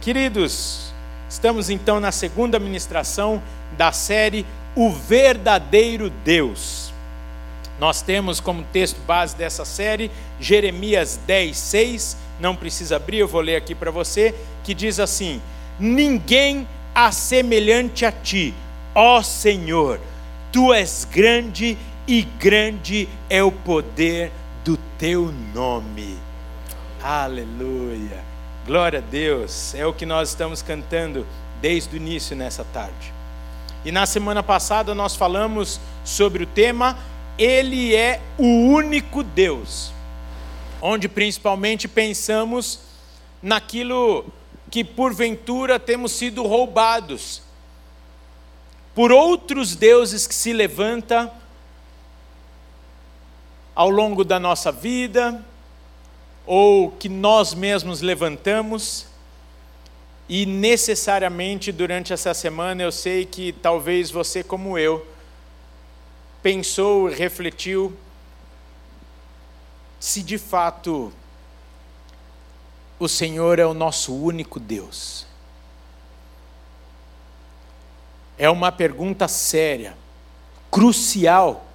Queridos, 0.00 0.92
estamos 1.28 1.68
então 1.68 2.00
na 2.00 2.10
segunda 2.10 2.58
ministração 2.58 3.42
da 3.76 3.92
série 3.92 4.46
O 4.74 4.90
Verdadeiro 4.90 6.08
Deus. 6.08 6.92
Nós 7.78 8.00
temos 8.00 8.40
como 8.40 8.64
texto 8.72 9.00
base 9.00 9.36
dessa 9.36 9.64
série 9.64 10.10
Jeremias 10.40 11.18
10, 11.26 11.56
6. 11.56 12.16
Não 12.40 12.56
precisa 12.56 12.96
abrir, 12.96 13.18
eu 13.18 13.28
vou 13.28 13.40
ler 13.40 13.56
aqui 13.56 13.74
para 13.74 13.90
você, 13.90 14.34
que 14.62 14.72
diz 14.72 14.98
assim: 14.98 15.42
Ninguém 15.78 16.66
há 16.94 17.10
semelhante 17.12 18.06
a 18.06 18.12
ti, 18.12 18.54
ó 18.94 19.22
Senhor, 19.22 20.00
tu 20.52 20.72
és 20.72 21.06
grande 21.10 21.76
e 22.06 22.22
grande 22.22 23.08
é 23.28 23.42
o 23.42 23.50
poder 23.50 24.30
do 24.64 24.76
teu 24.98 25.32
nome. 25.52 26.16
Aleluia. 27.02 28.33
Glória 28.66 29.00
a 29.00 29.02
Deus. 29.02 29.74
É 29.74 29.84
o 29.84 29.92
que 29.92 30.06
nós 30.06 30.30
estamos 30.30 30.62
cantando 30.62 31.26
desde 31.60 31.94
o 31.94 31.98
início 31.98 32.34
nessa 32.34 32.64
tarde. 32.64 33.12
E 33.84 33.92
na 33.92 34.06
semana 34.06 34.42
passada 34.42 34.94
nós 34.94 35.14
falamos 35.14 35.78
sobre 36.02 36.44
o 36.44 36.46
tema 36.46 36.96
Ele 37.36 37.94
é 37.94 38.22
o 38.38 38.46
único 38.46 39.22
Deus. 39.22 39.92
Onde 40.80 41.10
principalmente 41.10 41.86
pensamos 41.86 42.80
naquilo 43.42 44.24
que 44.70 44.82
porventura 44.82 45.78
temos 45.78 46.12
sido 46.12 46.42
roubados 46.46 47.42
por 48.94 49.12
outros 49.12 49.76
deuses 49.76 50.26
que 50.26 50.34
se 50.34 50.54
levantam 50.54 51.30
ao 53.74 53.90
longo 53.90 54.24
da 54.24 54.40
nossa 54.40 54.72
vida, 54.72 55.44
ou 56.46 56.90
que 56.90 57.08
nós 57.08 57.54
mesmos 57.54 58.00
levantamos, 58.00 59.06
e 60.28 60.46
necessariamente 60.46 61.70
durante 61.70 62.12
essa 62.12 62.32
semana 62.32 62.82
eu 62.82 62.92
sei 62.92 63.26
que 63.26 63.52
talvez 63.52 64.10
você, 64.10 64.42
como 64.42 64.78
eu, 64.78 65.06
pensou 66.42 67.08
refletiu 67.08 67.96
se 70.00 70.22
de 70.22 70.36
fato 70.36 71.12
o 72.98 73.08
Senhor 73.08 73.58
é 73.58 73.66
o 73.66 73.74
nosso 73.74 74.14
único 74.14 74.60
Deus. 74.60 75.26
É 78.36 78.48
uma 78.50 78.70
pergunta 78.70 79.28
séria, 79.28 79.96
crucial, 80.70 81.66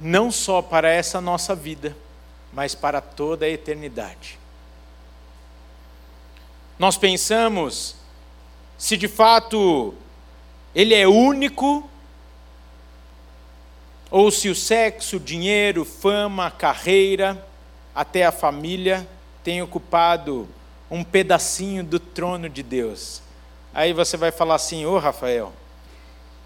não 0.00 0.30
só 0.30 0.62
para 0.62 0.88
essa 0.90 1.20
nossa 1.20 1.54
vida, 1.54 1.96
mas 2.52 2.74
para 2.74 3.00
toda 3.00 3.46
a 3.46 3.48
eternidade. 3.48 4.38
Nós 6.78 6.96
pensamos 6.96 7.96
se 8.78 8.96
de 8.96 9.08
fato 9.08 9.94
ele 10.74 10.94
é 10.94 11.06
único, 11.06 11.88
ou 14.10 14.30
se 14.30 14.48
o 14.48 14.54
sexo, 14.54 15.20
dinheiro, 15.20 15.84
fama, 15.84 16.50
carreira, 16.50 17.46
até 17.94 18.24
a 18.24 18.32
família 18.32 19.06
tem 19.44 19.62
ocupado 19.62 20.48
um 20.90 21.04
pedacinho 21.04 21.84
do 21.84 22.00
trono 22.00 22.48
de 22.48 22.62
Deus. 22.62 23.22
Aí 23.72 23.92
você 23.92 24.16
vai 24.16 24.32
falar 24.32 24.56
assim: 24.56 24.84
Ô 24.84 24.94
oh, 24.94 24.98
Rafael, 24.98 25.52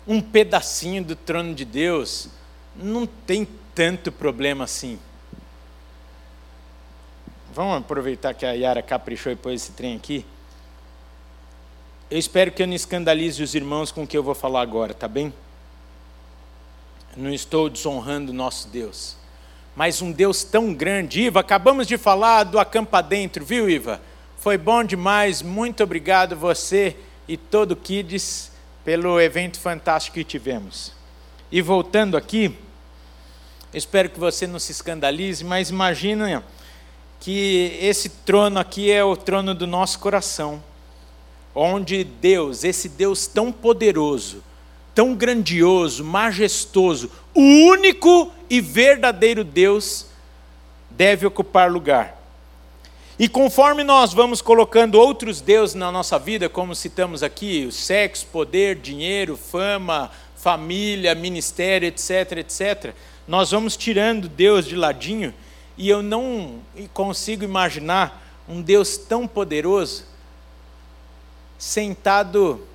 um 0.07 0.21
pedacinho 0.21 1.03
do 1.03 1.17
trono 1.17 1.55
de 1.55 1.65
Deus 1.65 2.29
não 2.77 3.07
tem 3.07 3.49
tanto 3.75 4.13
problema 4.13 4.65
assim. 4.65 4.99
Vamos 7.55 7.77
aproveitar 7.77 8.35
que 8.35 8.45
a 8.45 8.51
Yara 8.51 8.83
caprichou 8.83 9.31
e 9.31 9.37
pôs 9.37 9.63
esse 9.63 9.71
trem 9.71 9.95
aqui. 9.95 10.27
Eu 12.11 12.19
espero 12.19 12.51
que 12.51 12.61
eu 12.61 12.67
não 12.67 12.75
escandalize 12.75 13.41
os 13.41 13.55
irmãos 13.55 13.93
com 13.93 14.03
o 14.03 14.07
que 14.09 14.19
eu 14.19 14.25
vou 14.25 14.35
falar 14.35 14.61
agora, 14.61 14.93
tá 14.93 15.07
bem? 15.07 15.33
Não 17.17 17.33
estou 17.33 17.71
desonrando 17.71 18.33
nosso 18.33 18.67
Deus. 18.67 19.17
Mas 19.77 20.03
um 20.03 20.11
Deus 20.11 20.43
tão 20.43 20.75
grande. 20.75 21.21
Iva, 21.23 21.39
acabamos 21.39 21.87
de 21.87 21.97
falar 21.97 22.43
do 22.43 22.59
acampa 22.59 23.01
dentro, 23.01 23.45
viu, 23.45 23.71
Iva? 23.71 24.01
Foi 24.37 24.59
bom 24.59 24.83
demais. 24.83 25.41
Muito 25.41 25.85
obrigado 25.85 26.35
você 26.35 26.97
e 27.29 27.37
todo 27.37 27.71
o 27.71 27.77
Kids 27.77 28.51
pelo 28.85 29.21
evento 29.21 29.61
fantástico 29.61 30.15
que 30.15 30.25
tivemos. 30.25 30.91
E 31.53 31.63
voltando 31.63 32.17
aqui, 32.17 32.59
espero 33.73 34.11
que 34.11 34.19
você 34.19 34.45
não 34.45 34.59
se 34.59 34.73
escandalize, 34.73 35.45
mas 35.45 35.71
imagina 35.71 36.43
que 37.25 37.79
esse 37.81 38.11
trono 38.11 38.61
aqui 38.61 38.93
é 38.93 39.03
o 39.03 39.17
trono 39.17 39.55
do 39.55 39.67
nosso 39.67 39.99
coração, 39.99 40.63
onde 41.55 42.05
Deus, 42.05 42.65
esse 42.65 42.87
Deus 42.87 43.27
tão 43.27 43.51
poderoso, 43.51 44.45
tão 44.95 45.15
grandioso, 45.15 46.05
majestoso, 46.05 47.11
o 47.33 47.41
único 47.41 48.31
e 48.51 48.61
verdadeiro 48.61 49.43
Deus, 49.43 50.05
deve 50.91 51.25
ocupar 51.25 51.73
lugar. 51.73 52.15
E 53.19 53.27
conforme 53.27 53.83
nós 53.83 54.13
vamos 54.13 54.43
colocando 54.43 54.97
outros 54.97 55.41
deuses 55.41 55.75
na 55.75 55.91
nossa 55.91 56.19
vida, 56.19 56.51
como 56.51 56.75
citamos 56.75 57.23
aqui, 57.23 57.65
o 57.67 57.73
sexo, 57.73 58.27
poder, 58.27 58.77
dinheiro, 58.77 59.35
fama, 59.35 60.11
família, 60.37 61.15
ministério, 61.15 61.89
etc, 61.89 62.33
etc, 62.33 62.95
nós 63.27 63.51
vamos 63.51 63.79
tirando 63.79 64.29
Deus 64.29 64.67
de 64.67 64.77
ladinho 64.77 65.33
e 65.77 65.89
eu 65.89 66.03
não 66.03 66.61
consigo 66.93 67.45
imaginar 67.45 68.23
um 68.49 68.63
Deus 68.63 68.97
tão 68.97 69.27
poderoso 69.27 70.05
sentado. 71.59 72.67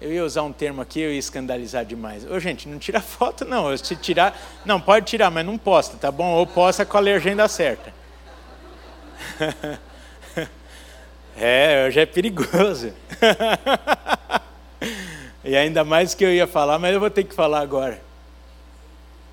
Eu 0.00 0.12
ia 0.12 0.24
usar 0.24 0.42
um 0.42 0.52
termo 0.52 0.82
aqui, 0.82 1.00
eu 1.00 1.12
ia 1.12 1.18
escandalizar 1.18 1.84
demais. 1.84 2.28
Ô, 2.30 2.38
gente, 2.38 2.68
não 2.68 2.78
tira 2.78 3.00
foto, 3.00 3.44
não. 3.44 3.74
Se 3.76 3.96
tirar. 3.96 4.38
Não, 4.64 4.80
pode 4.80 5.06
tirar, 5.06 5.30
mas 5.30 5.46
não 5.46 5.56
posta, 5.56 5.96
tá 5.96 6.10
bom? 6.10 6.32
Ou 6.32 6.46
posta 6.46 6.84
com 6.84 6.96
a 6.96 7.00
legenda 7.00 7.48
certa. 7.48 7.94
é, 11.36 11.86
hoje 11.86 12.00
é 12.00 12.06
perigoso. 12.06 12.92
e 15.44 15.56
ainda 15.56 15.84
mais 15.84 16.14
que 16.14 16.24
eu 16.24 16.32
ia 16.32 16.46
falar, 16.46 16.78
mas 16.78 16.92
eu 16.92 17.00
vou 17.00 17.10
ter 17.10 17.24
que 17.24 17.34
falar 17.34 17.60
agora. 17.60 18.02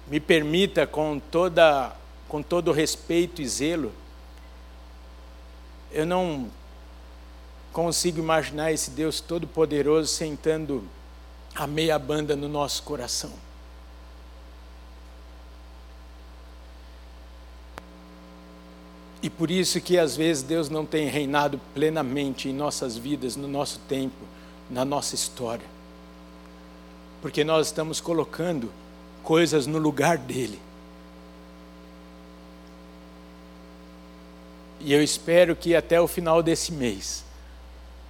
Me 0.07 0.19
permita, 0.19 0.85
com 0.85 1.19
toda 1.19 1.93
com 2.33 2.41
todo 2.41 2.71
respeito 2.71 3.43
e 3.43 3.47
zelo, 3.47 3.91
eu 5.91 6.03
não 6.03 6.49
consigo 7.71 8.17
imaginar 8.17 8.71
esse 8.71 8.89
Deus 8.89 9.21
todo-poderoso 9.21 10.11
sentando 10.11 10.83
a 11.53 11.67
meia 11.67 11.99
banda 11.99 12.35
no 12.35 12.49
nosso 12.49 12.81
coração. 12.81 13.31
E 19.21 19.29
por 19.29 19.51
isso 19.51 19.79
que 19.79 19.99
às 19.99 20.17
vezes 20.17 20.41
Deus 20.41 20.69
não 20.69 20.87
tem 20.87 21.07
reinado 21.09 21.61
plenamente 21.71 22.49
em 22.49 22.51
nossas 22.51 22.97
vidas, 22.97 23.35
no 23.35 23.47
nosso 23.47 23.77
tempo, 23.87 24.25
na 24.71 24.83
nossa 24.83 25.13
história. 25.13 25.67
Porque 27.21 27.43
nós 27.43 27.67
estamos 27.67 28.01
colocando 28.01 28.71
coisas 29.21 29.67
no 29.67 29.77
lugar 29.77 30.17
dele. 30.17 30.59
E 34.83 34.91
eu 34.91 35.01
espero 35.01 35.55
que 35.55 35.73
até 35.77 36.01
o 36.01 36.09
final 36.09 36.43
desse 36.43 36.73
mês, 36.73 37.23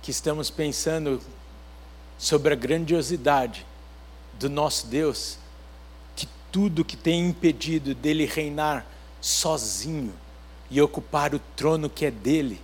que 0.01 0.09
estamos 0.09 0.49
pensando 0.49 1.21
sobre 2.17 2.51
a 2.51 2.55
grandiosidade 2.55 3.63
do 4.39 4.49
nosso 4.49 4.87
Deus, 4.87 5.37
que 6.15 6.27
tudo 6.51 6.83
que 6.83 6.97
tem 6.97 7.27
impedido 7.29 7.93
dele 7.93 8.25
reinar 8.25 8.87
sozinho 9.21 10.15
e 10.71 10.81
ocupar 10.81 11.35
o 11.35 11.39
trono 11.55 11.87
que 11.87 12.07
é 12.07 12.11
dele, 12.11 12.59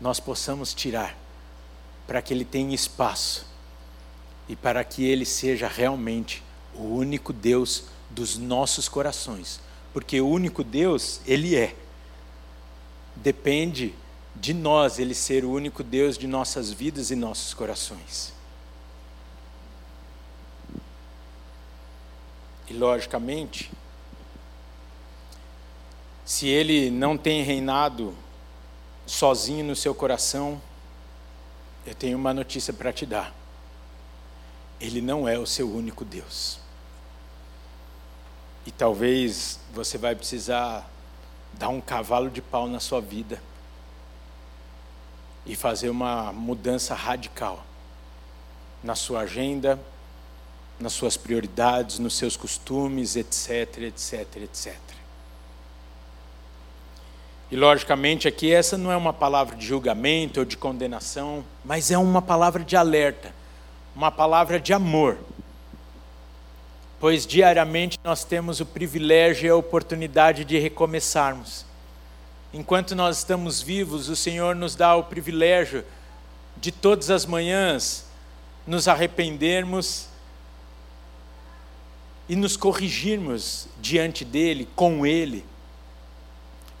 nós 0.00 0.18
possamos 0.18 0.74
tirar, 0.74 1.16
para 2.08 2.20
que 2.20 2.34
ele 2.34 2.44
tenha 2.44 2.74
espaço 2.74 3.46
e 4.48 4.56
para 4.56 4.82
que 4.82 5.04
ele 5.04 5.24
seja 5.24 5.68
realmente 5.68 6.42
o 6.74 6.82
único 6.82 7.32
Deus 7.32 7.84
dos 8.10 8.36
nossos 8.36 8.88
corações, 8.88 9.60
porque 9.92 10.20
o 10.20 10.28
único 10.28 10.64
Deus, 10.64 11.20
ele 11.24 11.54
é 11.54 11.76
depende 13.16 13.94
de 14.34 14.52
nós 14.52 14.98
Ele 14.98 15.14
ser 15.14 15.44
o 15.44 15.50
único 15.50 15.82
Deus 15.82 16.18
de 16.18 16.26
nossas 16.26 16.70
vidas 16.70 17.10
e 17.10 17.16
nossos 17.16 17.54
corações. 17.54 18.32
E 22.68 22.72
logicamente, 22.72 23.70
se 26.24 26.48
Ele 26.48 26.90
não 26.90 27.16
tem 27.16 27.42
reinado 27.42 28.14
sozinho 29.06 29.64
no 29.64 29.76
seu 29.76 29.94
coração, 29.94 30.60
eu 31.86 31.94
tenho 31.94 32.16
uma 32.16 32.32
notícia 32.32 32.72
para 32.72 32.92
te 32.92 33.04
dar. 33.04 33.34
Ele 34.80 35.00
não 35.00 35.28
é 35.28 35.38
o 35.38 35.46
seu 35.46 35.70
único 35.70 36.04
Deus. 36.04 36.58
E 38.66 38.70
talvez 38.70 39.60
você 39.72 39.98
vai 39.98 40.14
precisar 40.14 40.90
dar 41.58 41.68
um 41.68 41.80
cavalo 41.80 42.30
de 42.30 42.42
pau 42.42 42.66
na 42.66 42.80
sua 42.80 43.00
vida 43.00 43.40
e 45.46 45.54
fazer 45.54 45.90
uma 45.90 46.32
mudança 46.32 46.94
radical 46.94 47.64
na 48.82 48.94
sua 48.94 49.20
agenda, 49.20 49.80
nas 50.78 50.92
suas 50.92 51.16
prioridades, 51.16 51.98
nos 51.98 52.16
seus 52.16 52.36
costumes, 52.36 53.16
etc, 53.16 53.78
etc, 53.78 54.36
etc. 54.42 54.74
E 57.50 57.56
logicamente 57.56 58.26
aqui 58.26 58.52
essa 58.52 58.76
não 58.76 58.90
é 58.90 58.96
uma 58.96 59.12
palavra 59.12 59.56
de 59.56 59.64
julgamento 59.64 60.40
ou 60.40 60.46
de 60.46 60.56
condenação, 60.56 61.44
mas 61.64 61.90
é 61.90 61.96
uma 61.96 62.20
palavra 62.20 62.64
de 62.64 62.76
alerta, 62.76 63.34
uma 63.94 64.10
palavra 64.10 64.58
de 64.58 64.72
amor. 64.72 65.18
Pois 67.04 67.26
diariamente 67.26 68.00
nós 68.02 68.24
temos 68.24 68.60
o 68.60 68.64
privilégio 68.64 69.46
e 69.46 69.50
a 69.50 69.54
oportunidade 69.54 70.42
de 70.42 70.58
recomeçarmos. 70.58 71.66
Enquanto 72.50 72.96
nós 72.96 73.18
estamos 73.18 73.60
vivos, 73.60 74.08
o 74.08 74.16
Senhor 74.16 74.56
nos 74.56 74.74
dá 74.74 74.96
o 74.96 75.04
privilégio 75.04 75.84
de 76.56 76.72
todas 76.72 77.10
as 77.10 77.26
manhãs 77.26 78.06
nos 78.66 78.88
arrependermos 78.88 80.08
e 82.26 82.34
nos 82.34 82.56
corrigirmos 82.56 83.68
diante 83.78 84.24
dele, 84.24 84.66
com 84.74 85.04
ele 85.04 85.44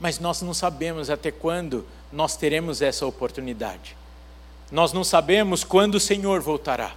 mas 0.00 0.18
nós 0.18 0.40
não 0.40 0.54
sabemos 0.54 1.10
até 1.10 1.30
quando 1.30 1.86
nós 2.10 2.34
teremos 2.34 2.80
essa 2.80 3.04
oportunidade. 3.04 3.94
Nós 4.72 4.90
não 4.90 5.04
sabemos 5.04 5.64
quando 5.64 5.96
o 5.96 6.00
Senhor 6.00 6.40
voltará, 6.40 6.94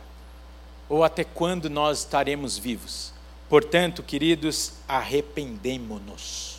ou 0.87 1.03
até 1.03 1.25
quando 1.25 1.69
nós 1.69 1.99
estaremos 1.99 2.57
vivos. 2.57 3.16
Portanto, 3.49 4.03
queridos, 4.03 4.73
arrependemo-nos 4.87 6.57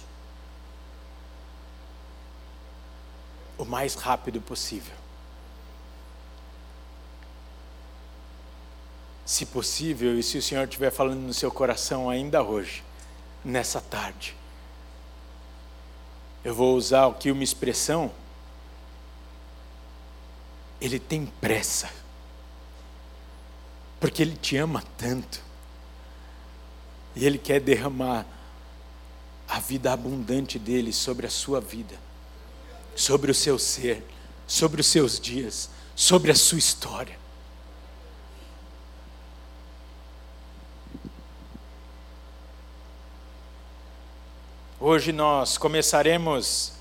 o 3.59 3.65
mais 3.65 3.95
rápido 3.95 4.41
possível. 4.41 4.95
Se 9.27 9.45
possível, 9.45 10.19
e 10.19 10.23
se 10.23 10.39
o 10.39 10.43
Senhor 10.43 10.65
estiver 10.65 10.91
falando 10.91 11.21
no 11.21 11.35
seu 11.35 11.51
coração 11.51 12.09
ainda 12.09 12.43
hoje, 12.43 12.83
nessa 13.45 13.81
tarde, 13.81 14.35
eu 16.43 16.55
vou 16.55 16.75
usar 16.75 17.07
aqui 17.07 17.31
uma 17.31 17.45
expressão, 17.45 18.11
ele 20.81 20.99
tem 20.99 21.27
pressa, 21.27 21.91
porque 24.01 24.23
ele 24.23 24.37
te 24.37 24.57
ama 24.57 24.83
tanto, 24.97 25.48
e 27.19 27.27
ele 27.27 27.37
quer 27.37 27.61
derramar 27.61 28.25
a 29.49 29.59
vida 29.59 29.93
abundante 29.93 30.57
dele 30.57 30.93
sobre 30.93 31.27
a 31.27 31.31
sua 31.31 31.61
vida, 31.61 31.97
sobre 32.95 33.33
o 33.33 33.35
seu 33.35 33.59
ser, 33.59 34.05
sobre 34.47 34.81
os 34.81 34.87
seus 34.87 35.19
dias, 35.19 35.69
sobre 35.97 36.31
a 36.31 36.35
sua 36.37 36.59
história. 36.59 37.19
Hoje 44.79 45.11
nós 45.11 45.59
começaremos 45.59 46.75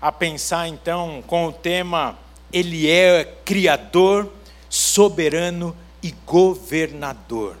a 0.00 0.12
pensar 0.12 0.68
então 0.68 1.24
com 1.26 1.48
o 1.48 1.52
tema 1.52 2.16
Ele 2.52 2.88
é 2.88 3.24
Criador, 3.44 4.32
Soberano 4.70 5.76
e 6.00 6.12
Governador. 6.24 7.56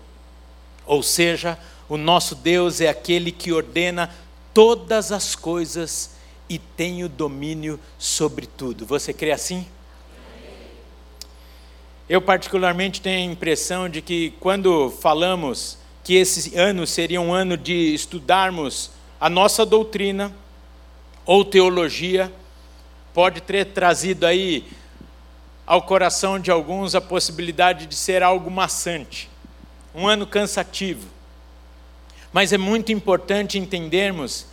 Ou 0.88 1.02
seja, 1.02 1.58
o 1.88 1.96
nosso 1.96 2.34
Deus 2.34 2.80
é 2.80 2.88
aquele 2.88 3.30
que 3.30 3.52
ordena 3.52 4.10
todas 4.52 5.12
as 5.12 5.36
coisas 5.36 6.16
e 6.48 6.58
tem 6.58 7.04
o 7.04 7.08
domínio 7.08 7.78
sobre 7.98 8.46
tudo. 8.46 8.86
Você 8.86 9.12
crê 9.12 9.30
assim? 9.30 9.66
Eu, 12.08 12.22
particularmente, 12.22 13.02
tenho 13.02 13.28
a 13.28 13.32
impressão 13.32 13.86
de 13.86 14.00
que 14.00 14.32
quando 14.40 14.90
falamos 14.90 15.76
que 16.02 16.14
esse 16.14 16.56
ano 16.56 16.86
seria 16.86 17.20
um 17.20 17.34
ano 17.34 17.54
de 17.54 17.94
estudarmos 17.94 18.90
a 19.20 19.28
nossa 19.28 19.66
doutrina 19.66 20.34
ou 21.26 21.44
teologia 21.44 22.32
pode 23.12 23.42
ter 23.42 23.66
trazido 23.66 24.24
aí 24.24 24.64
ao 25.66 25.82
coração 25.82 26.38
de 26.38 26.50
alguns 26.50 26.94
a 26.94 27.00
possibilidade 27.00 27.84
de 27.84 27.94
ser 27.94 28.22
algo 28.22 28.50
maçante, 28.50 29.28
um 29.98 30.06
ano 30.06 30.26
cansativo. 30.26 31.06
Mas 32.32 32.52
é 32.52 32.58
muito 32.58 32.92
importante 32.92 33.58
entendermos 33.58 34.46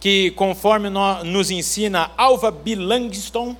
que, 0.00 0.32
conforme 0.32 0.88
nos 0.90 1.50
ensina 1.50 2.10
Alva 2.16 2.50
B. 2.50 2.74
Langston, 2.74 3.56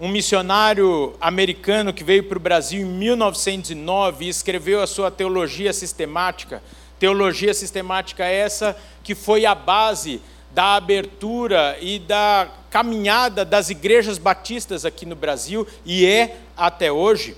um 0.00 0.08
missionário 0.08 1.14
americano 1.20 1.92
que 1.92 2.02
veio 2.02 2.24
para 2.24 2.38
o 2.38 2.40
Brasil 2.40 2.80
em 2.80 2.84
1909 2.84 4.24
e 4.24 4.28
escreveu 4.28 4.82
a 4.82 4.86
sua 4.86 5.10
teologia 5.10 5.72
sistemática, 5.72 6.62
Teologia 6.98 7.52
sistemática 7.52 8.24
essa 8.24 8.76
que 9.02 9.14
foi 9.14 9.44
a 9.44 9.54
base 9.54 10.22
da 10.52 10.76
abertura 10.76 11.76
e 11.80 11.98
da 11.98 12.48
caminhada 12.70 13.44
das 13.44 13.68
igrejas 13.68 14.16
batistas 14.16 14.84
aqui 14.84 15.04
no 15.04 15.16
Brasil 15.16 15.66
e 15.84 16.06
é 16.06 16.38
até 16.56 16.90
hoje. 16.90 17.36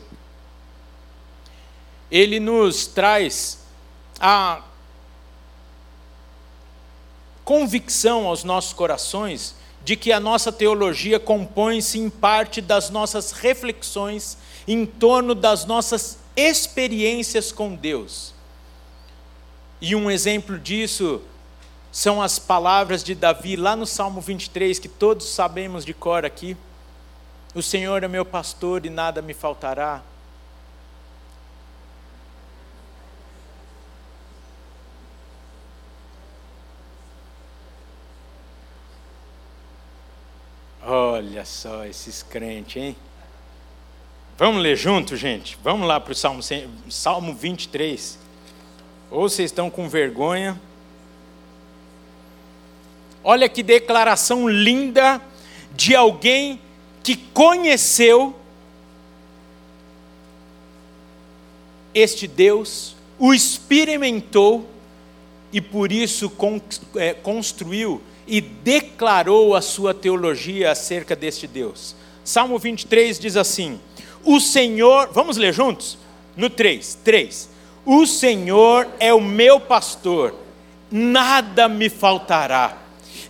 Ele 2.11 2.39
nos 2.39 2.87
traz 2.87 3.59
a 4.21 4.63
convicção 7.45 8.27
aos 8.27 8.43
nossos 8.43 8.73
corações 8.73 9.55
de 9.85 9.95
que 9.95 10.11
a 10.11 10.19
nossa 10.19 10.51
teologia 10.51 11.21
compõe-se 11.21 11.99
em 11.99 12.11
parte 12.11 12.61
das 12.61 12.91
nossas 12.91 13.31
reflexões 13.31 14.37
em 14.67 14.85
torno 14.85 15.35
das 15.35 15.65
nossas 15.65 16.19
experiências 16.35 17.53
com 17.53 17.75
Deus. 17.75 18.35
E 19.81 19.95
um 19.95 20.11
exemplo 20.11 20.59
disso 20.59 21.23
são 21.93 22.21
as 22.21 22.39
palavras 22.39 23.05
de 23.05 23.15
Davi 23.15 23.57
lá 23.57 23.77
no 23.77 23.87
Salmo 23.87 24.21
23, 24.21 24.79
que 24.79 24.89
todos 24.89 25.29
sabemos 25.29 25.85
de 25.85 25.95
cor 25.95 26.25
aqui. 26.25 26.57
O 27.55 27.63
Senhor 27.63 28.03
é 28.03 28.09
meu 28.09 28.25
pastor 28.25 28.85
e 28.85 28.91
nada 28.91 29.23
me 29.23 29.33
faltará. 29.33 30.03
Olha 40.89 41.45
só 41.45 41.85
esses 41.85 42.23
crentes, 42.23 42.81
hein? 42.81 42.97
Vamos 44.39 44.63
ler 44.63 44.77
junto, 44.77 45.17
gente? 45.17 45.59
Vamos 45.61 45.89
lá 45.89 45.99
para 45.99 46.13
o 46.13 46.15
Salmo, 46.15 46.41
Salmo 46.89 47.35
23. 47.35 48.17
Ou 49.11 49.29
vocês 49.29 49.51
estão 49.51 49.69
com 49.69 49.89
vergonha. 49.89 50.61
Olha 53.25 53.49
que 53.49 53.65
declaração 53.65 54.49
linda 54.49 55.21
de 55.75 55.97
alguém 55.97 56.61
que 57.03 57.17
conheceu 57.17 58.33
este 61.93 62.29
Deus, 62.29 62.95
o 63.19 63.35
experimentou 63.35 64.71
e 65.53 65.61
por 65.61 65.91
isso 65.91 66.31
é, 66.95 67.13
construiu 67.13 68.01
e 68.27 68.41
declarou 68.41 69.55
a 69.55 69.61
sua 69.61 69.95
teologia 69.95 70.73
acerca 70.73 71.15
deste 71.15 71.47
Deus. 71.47 71.95
Salmo 72.25 72.59
23 72.59 73.19
diz 73.19 73.37
assim: 73.37 73.81
O 74.25 74.41
Senhor, 74.41 75.11
vamos 75.13 75.37
ler 75.37 75.53
juntos? 75.53 75.97
No 76.37 76.51
3, 76.51 76.99
3. 77.05 77.49
O 77.85 78.05
Senhor 78.05 78.89
é 78.99 79.15
o 79.15 79.21
meu 79.21 79.61
pastor, 79.61 80.35
nada 80.91 81.69
me 81.69 81.89
faltará. 81.89 82.79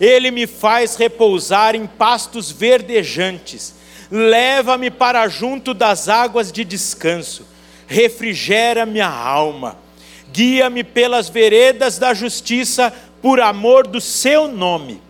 Ele 0.00 0.30
me 0.30 0.46
faz 0.46 0.96
repousar 0.96 1.74
em 1.74 1.86
pastos 1.86 2.50
verdejantes, 2.50 3.74
leva-me 4.10 4.90
para 4.90 5.28
junto 5.28 5.74
das 5.74 6.08
águas 6.08 6.50
de 6.50 6.64
descanso, 6.64 7.46
refrigera 7.86 8.86
minha 8.86 9.08
alma, 9.08 9.78
guia-me 10.32 10.82
pelas 10.82 11.28
veredas 11.28 11.98
da 11.98 12.12
justiça 12.12 12.92
por 13.26 13.40
amor 13.40 13.88
do 13.88 14.00
seu 14.00 14.46
nome. 14.46 15.02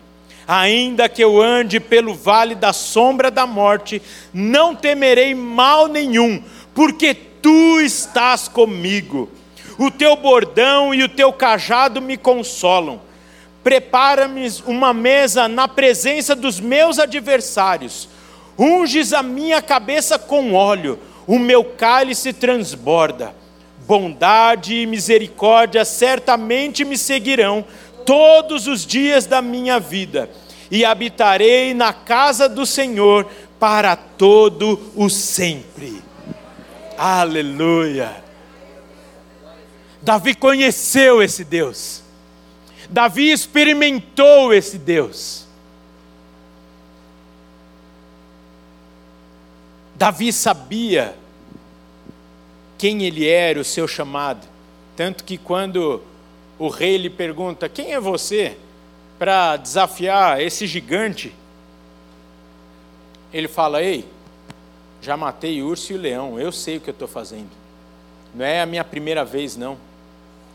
Ainda 0.47 1.07
que 1.07 1.23
eu 1.23 1.39
ande 1.39 1.79
pelo 1.79 2.15
vale 2.15 2.55
da 2.55 2.73
sombra 2.73 3.29
da 3.29 3.45
morte, 3.45 4.01
não 4.33 4.73
temerei 4.73 5.35
mal 5.35 5.85
nenhum, 5.85 6.41
porque 6.73 7.13
tu 7.13 7.79
estás 7.79 8.47
comigo 8.47 9.29
o 9.77 9.91
teu 9.91 10.15
bordão 10.15 10.95
e 10.95 11.03
o 11.03 11.09
teu 11.09 11.31
cajado 11.31 12.01
me 12.01 12.17
consolam. 12.17 12.99
Prepara-me 13.63 14.51
uma 14.65 14.95
mesa 14.95 15.47
na 15.47 15.67
presença 15.67 16.35
dos 16.35 16.59
meus 16.59 16.97
adversários. 16.97 18.09
Unges 18.57 19.13
a 19.13 19.21
minha 19.21 19.61
cabeça 19.61 20.17
com 20.17 20.55
óleo, 20.55 20.97
o 21.27 21.37
meu 21.37 21.63
cálice 21.63 22.33
transborda. 22.33 23.35
Bondade 23.87 24.75
e 24.75 24.85
misericórdia 24.85 25.85
certamente 25.85 26.83
me 26.83 26.97
seguirão 26.97 27.63
todos 28.07 28.67
os 28.67 28.85
dias 28.85 29.25
da 29.25 29.41
minha 29.41 29.81
vida, 29.81 30.29
e 30.71 30.85
habitarei 30.85 31.73
na 31.73 31.91
casa 31.91 32.47
do 32.47 32.65
Senhor 32.65 33.29
para 33.59 33.97
todo 33.97 34.91
o 34.95 35.09
sempre. 35.09 36.01
Aleluia. 36.97 38.23
Davi 40.01 40.33
conheceu 40.33 41.21
esse 41.21 41.43
Deus. 41.43 42.01
Davi 42.89 43.29
experimentou 43.29 44.53
esse 44.53 44.77
Deus. 44.77 45.45
Davi 49.95 50.31
sabia 50.31 51.13
quem 52.77 53.03
ele 53.03 53.27
era, 53.27 53.59
o 53.59 53.65
seu 53.65 53.87
chamado. 53.87 54.47
Tanto 54.95 55.23
que 55.23 55.37
quando 55.37 56.01
o 56.59 56.67
rei 56.67 56.97
lhe 56.97 57.09
pergunta: 57.09 57.69
Quem 57.69 57.93
é 57.93 57.99
você 57.99 58.57
para 59.17 59.57
desafiar 59.57 60.41
esse 60.41 60.65
gigante? 60.65 61.33
Ele 63.33 63.47
fala: 63.47 63.81
Ei, 63.83 64.05
já 65.01 65.15
matei 65.15 65.61
o 65.61 65.67
urso 65.67 65.91
e 65.91 65.95
o 65.95 65.99
leão, 65.99 66.39
eu 66.39 66.51
sei 66.51 66.77
o 66.77 66.81
que 66.81 66.89
eu 66.89 66.93
estou 66.93 67.07
fazendo. 67.07 67.49
Não 68.33 68.45
é 68.45 68.61
a 68.61 68.65
minha 68.65 68.83
primeira 68.83 69.23
vez, 69.23 69.55
não. 69.55 69.77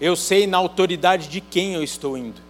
Eu 0.01 0.17
sei 0.17 0.47
na 0.47 0.59
autoridade 0.59 1.29
de 1.29 1.41
quem 1.41 1.75
eu 1.75 1.83
estou 1.83 2.17
indo. 2.19 2.41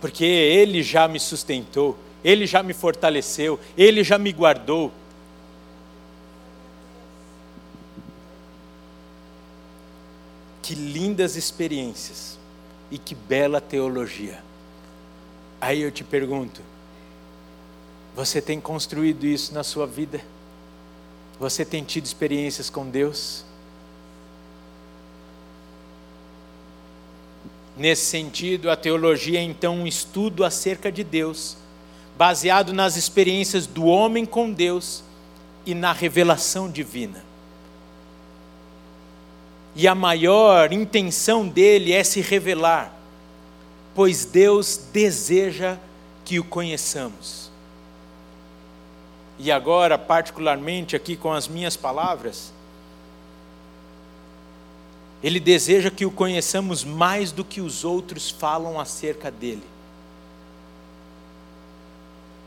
Porque 0.00 0.24
Ele 0.24 0.82
já 0.82 1.06
me 1.06 1.20
sustentou, 1.20 1.96
Ele 2.24 2.46
já 2.46 2.62
me 2.62 2.72
fortaleceu, 2.72 3.58
Ele 3.76 4.02
já 4.02 4.18
me 4.18 4.32
guardou. 4.32 4.92
Que 10.62 10.74
lindas 10.74 11.36
experiências 11.36 12.38
e 12.90 12.96
que 12.96 13.14
bela 13.14 13.60
teologia. 13.60 14.42
Aí 15.60 15.82
eu 15.82 15.90
te 15.90 16.04
pergunto: 16.04 16.60
você 18.14 18.40
tem 18.40 18.60
construído 18.60 19.24
isso 19.24 19.52
na 19.52 19.64
sua 19.64 19.86
vida? 19.86 20.20
Você 21.40 21.64
tem 21.64 21.82
tido 21.82 22.04
experiências 22.04 22.70
com 22.70 22.88
Deus? 22.88 23.44
Nesse 27.76 28.04
sentido, 28.04 28.70
a 28.70 28.76
teologia 28.76 29.38
é 29.38 29.42
então 29.42 29.76
um 29.76 29.86
estudo 29.86 30.44
acerca 30.44 30.92
de 30.92 31.02
Deus, 31.02 31.56
baseado 32.16 32.72
nas 32.72 32.96
experiências 32.96 33.66
do 33.66 33.86
homem 33.86 34.26
com 34.26 34.52
Deus 34.52 35.02
e 35.64 35.74
na 35.74 35.92
revelação 35.92 36.70
divina. 36.70 37.31
E 39.74 39.88
a 39.88 39.94
maior 39.94 40.72
intenção 40.72 41.48
dele 41.48 41.92
é 41.92 42.04
se 42.04 42.20
revelar, 42.20 42.94
pois 43.94 44.24
Deus 44.24 44.76
deseja 44.92 45.78
que 46.24 46.38
o 46.38 46.44
conheçamos. 46.44 47.50
E 49.38 49.50
agora, 49.50 49.98
particularmente 49.98 50.94
aqui 50.94 51.16
com 51.16 51.32
as 51.32 51.48
minhas 51.48 51.76
palavras, 51.76 52.52
ele 55.22 55.40
deseja 55.40 55.90
que 55.90 56.04
o 56.04 56.10
conheçamos 56.10 56.84
mais 56.84 57.32
do 57.32 57.44
que 57.44 57.60
os 57.60 57.84
outros 57.84 58.28
falam 58.28 58.78
acerca 58.78 59.30
dele, 59.30 59.62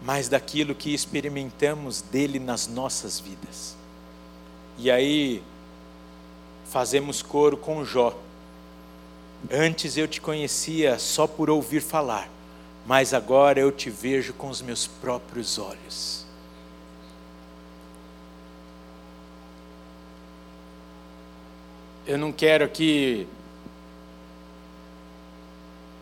mais 0.03 0.27
daquilo 0.27 0.75
que 0.75 0.93
experimentamos 0.93 2.01
dele 2.01 2.37
nas 2.37 2.67
nossas 2.67 3.19
vidas. 3.19 3.75
E 4.77 4.91
aí, 4.91 5.41
fazemos 6.65 7.21
coro 7.21 7.55
com 7.55 7.85
Jó. 7.85 8.17
Antes 9.51 9.97
eu 9.97 10.07
te 10.07 10.19
conhecia 10.19 10.97
só 10.97 11.27
por 11.27 11.49
ouvir 11.49 11.81
falar, 11.81 12.29
mas 12.85 13.13
agora 13.13 13.59
eu 13.59 13.71
te 13.71 13.89
vejo 13.89 14.33
com 14.33 14.49
os 14.49 14.61
meus 14.61 14.87
próprios 14.87 15.57
olhos. 15.57 16.25
Eu 22.07 22.17
não 22.17 22.31
quero 22.31 22.65
aqui 22.65 23.27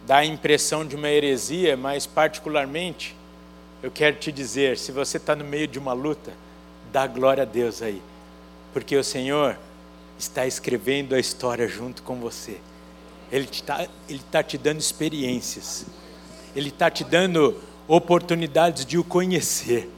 dar 0.05 0.17
a 0.17 0.25
impressão 0.25 0.86
de 0.86 0.96
uma 0.96 1.10
heresia, 1.10 1.77
mas 1.77 2.05
particularmente 2.05 3.15
eu 3.82 3.89
quero 3.89 4.17
te 4.17 4.32
dizer: 4.32 4.77
se 4.77 4.91
você 4.91 5.17
está 5.17 5.36
no 5.36 5.46
meio 5.46 5.67
de 5.67 5.79
uma 5.79 5.93
luta, 5.93 6.34
dá 6.91 7.08
glória 7.08 7.43
a 7.43 7.46
Deus 7.46 7.82
aí, 7.82 8.01
porque 8.74 8.96
o 8.96 9.03
Senhor 9.03 9.58
está 10.17 10.46
escrevendo 10.46 11.15
a 11.15 11.20
história 11.20 11.67
junto 11.67 12.03
com 12.03 12.20
você. 12.20 12.60
Ele 13.32 13.48
está 13.51 13.88
ele 14.08 14.22
tá 14.32 14.43
te 14.43 14.58
dando 14.58 14.79
experiências. 14.79 15.86
Ele 16.55 16.70
está 16.70 16.89
te 16.89 17.03
dando 17.03 17.60
oportunidades 17.88 18.86
de 18.86 18.98
o 18.98 19.03
conhecer. 19.03 19.89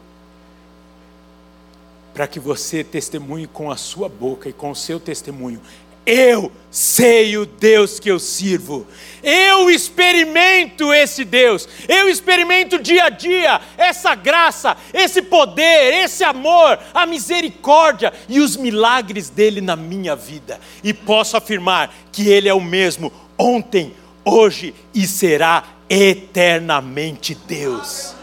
Para 2.14 2.28
que 2.28 2.40
você 2.40 2.84
testemunhe 2.84 3.46
com 3.46 3.70
a 3.70 3.76
sua 3.76 4.08
boca 4.08 4.48
e 4.48 4.54
com 4.54 4.72
o 4.72 4.76
seu 4.76 5.00
testemunho 5.00 5.62
eu 6.06 6.52
sei 6.70 7.38
o 7.38 7.46
Deus 7.46 8.00
que 8.00 8.12
eu 8.12 8.20
sirvo, 8.20 8.86
eu 9.24 9.70
experimento 9.70 10.94
esse 10.94 11.24
Deus, 11.24 11.68
eu 11.88 12.10
experimento 12.10 12.78
dia 12.78 13.06
a 13.06 13.10
dia 13.10 13.62
essa 13.78 14.14
graça, 14.14 14.76
esse 14.94 15.22
poder, 15.22 16.04
esse 16.04 16.24
amor, 16.24 16.78
a 16.94 17.06
misericórdia 17.06 18.14
e 18.28 18.40
os 18.40 18.58
milagres 18.58 19.30
dele 19.30 19.62
na 19.62 19.76
minha 19.76 20.16
vida, 20.16 20.60
e 20.84 20.94
posso 20.94 21.38
afirmar 21.38 21.94
que 22.12 22.28
ele 22.28 22.50
é 22.50 22.54
o 22.54 22.62
mesmo 22.62 23.12
ontem, 23.38 23.94
hoje 24.26 24.76
e 24.94 25.08
será 25.08 25.64
eternamente 25.90 27.36
Deus. 27.48 28.16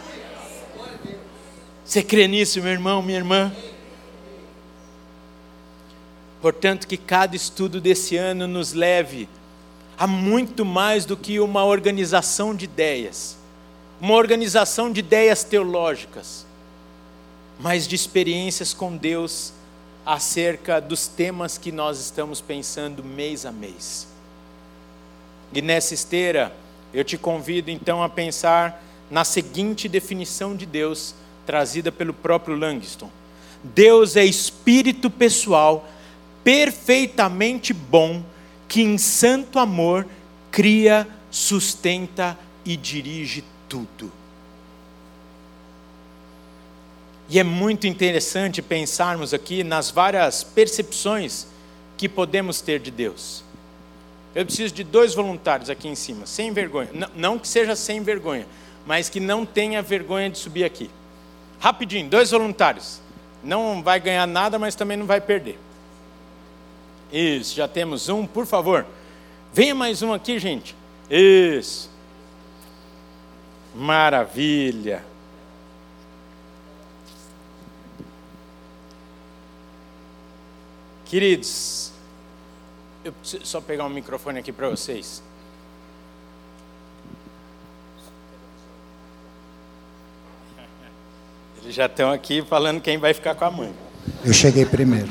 Você 1.84 2.02
crê 2.02 2.26
nisso, 2.26 2.60
meu 2.60 2.72
irmão, 2.72 3.02
minha 3.02 3.18
irmã? 3.18 3.52
Portanto, 6.42 6.88
que 6.88 6.96
cada 6.96 7.36
estudo 7.36 7.80
desse 7.80 8.16
ano 8.16 8.48
nos 8.48 8.72
leve 8.72 9.28
a 9.96 10.08
muito 10.08 10.64
mais 10.64 11.04
do 11.04 11.16
que 11.16 11.38
uma 11.38 11.64
organização 11.64 12.52
de 12.52 12.64
ideias, 12.64 13.38
uma 14.00 14.14
organização 14.14 14.90
de 14.90 14.98
ideias 14.98 15.44
teológicas, 15.44 16.44
mas 17.60 17.86
de 17.86 17.94
experiências 17.94 18.74
com 18.74 18.96
Deus 18.96 19.52
acerca 20.04 20.80
dos 20.80 21.06
temas 21.06 21.56
que 21.56 21.70
nós 21.70 22.00
estamos 22.00 22.40
pensando 22.40 23.04
mês 23.04 23.46
a 23.46 23.52
mês. 23.52 24.08
E 25.52 25.62
nessa 25.62 25.94
esteira, 25.94 26.52
eu 26.92 27.04
te 27.04 27.16
convido 27.16 27.70
então 27.70 28.02
a 28.02 28.08
pensar 28.08 28.82
na 29.08 29.24
seguinte 29.24 29.88
definição 29.88 30.56
de 30.56 30.66
Deus, 30.66 31.14
trazida 31.46 31.92
pelo 31.92 32.12
próprio 32.12 32.56
Langston: 32.56 33.08
Deus 33.62 34.16
é 34.16 34.24
espírito 34.24 35.08
pessoal 35.08 35.88
perfeitamente 36.44 37.72
bom, 37.72 38.22
que 38.68 38.82
em 38.82 38.98
santo 38.98 39.58
amor 39.58 40.06
cria, 40.50 41.06
sustenta 41.30 42.38
e 42.64 42.76
dirige 42.76 43.44
tudo. 43.68 44.12
E 47.28 47.38
é 47.38 47.44
muito 47.44 47.86
interessante 47.86 48.60
pensarmos 48.60 49.32
aqui 49.32 49.64
nas 49.64 49.90
várias 49.90 50.44
percepções 50.44 51.46
que 51.96 52.08
podemos 52.08 52.60
ter 52.60 52.78
de 52.78 52.90
Deus. 52.90 53.42
Eu 54.34 54.44
preciso 54.44 54.74
de 54.74 54.84
dois 54.84 55.14
voluntários 55.14 55.70
aqui 55.70 55.88
em 55.88 55.94
cima, 55.94 56.26
sem 56.26 56.52
vergonha. 56.52 56.90
Não, 56.92 57.08
não 57.14 57.38
que 57.38 57.46
seja 57.46 57.76
sem 57.76 58.02
vergonha, 58.02 58.46
mas 58.86 59.08
que 59.08 59.20
não 59.20 59.46
tenha 59.46 59.80
vergonha 59.82 60.28
de 60.28 60.38
subir 60.38 60.64
aqui. 60.64 60.90
Rapidinho, 61.60 62.08
dois 62.08 62.30
voluntários. 62.30 63.00
Não 63.42 63.82
vai 63.82 64.00
ganhar 64.00 64.26
nada, 64.26 64.58
mas 64.58 64.74
também 64.74 64.96
não 64.96 65.06
vai 65.06 65.20
perder. 65.20 65.58
Isso, 67.12 67.54
já 67.54 67.68
temos 67.68 68.08
um, 68.08 68.26
por 68.26 68.46
favor. 68.46 68.86
Venha 69.52 69.74
mais 69.74 70.00
um 70.00 70.14
aqui, 70.14 70.38
gente. 70.38 70.74
Isso. 71.10 71.90
Maravilha. 73.74 75.04
Queridos, 81.04 81.92
eu 83.04 83.12
preciso 83.12 83.44
só 83.44 83.60
pegar 83.60 83.84
um 83.84 83.90
microfone 83.90 84.38
aqui 84.38 84.50
para 84.50 84.70
vocês. 84.70 85.22
Eles 91.62 91.74
já 91.74 91.84
estão 91.84 92.10
aqui 92.10 92.40
falando 92.42 92.80
quem 92.80 92.96
vai 92.96 93.12
ficar 93.12 93.34
com 93.34 93.44
a 93.44 93.50
mãe. 93.50 93.74
Eu 94.24 94.32
cheguei 94.32 94.64
primeiro. 94.64 95.10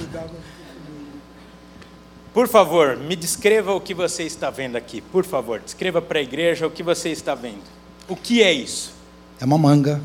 Por 2.34 2.48
favor, 2.48 2.98
me 2.98 3.16
descreva 3.16 3.74
o 3.74 3.82
que 3.82 3.94
você 3.94 4.24
está 4.24 4.50
vendo 4.50 4.76
aqui. 4.76 5.02
Por 5.02 5.26
favor, 5.26 5.60
descreva 5.60 6.02
para 6.02 6.20
a 6.20 6.22
igreja 6.22 6.66
o 6.66 6.72
que 6.72 6.82
você 6.82 7.10
está 7.10 7.36
vendo. 7.36 7.64
O 8.08 8.16
que 8.16 8.42
é 8.42 8.52
isso? 8.52 8.94
É 9.40 9.46
uma 9.46 9.58
manga, 9.58 10.02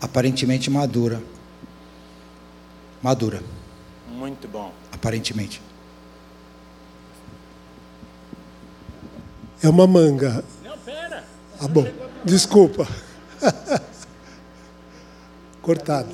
aparentemente 0.00 0.70
madura. 0.70 1.22
Madura. 3.02 3.42
Muito 4.08 4.48
bom. 4.48 4.72
Aparentemente. 4.92 5.60
É 9.62 9.68
uma 9.68 9.86
manga. 9.86 10.44
Não, 10.64 10.78
pera. 10.78 11.24
Ah, 11.60 11.68
bom. 11.68 11.86
Desculpa. 12.24 12.86
cortada. 15.70 16.12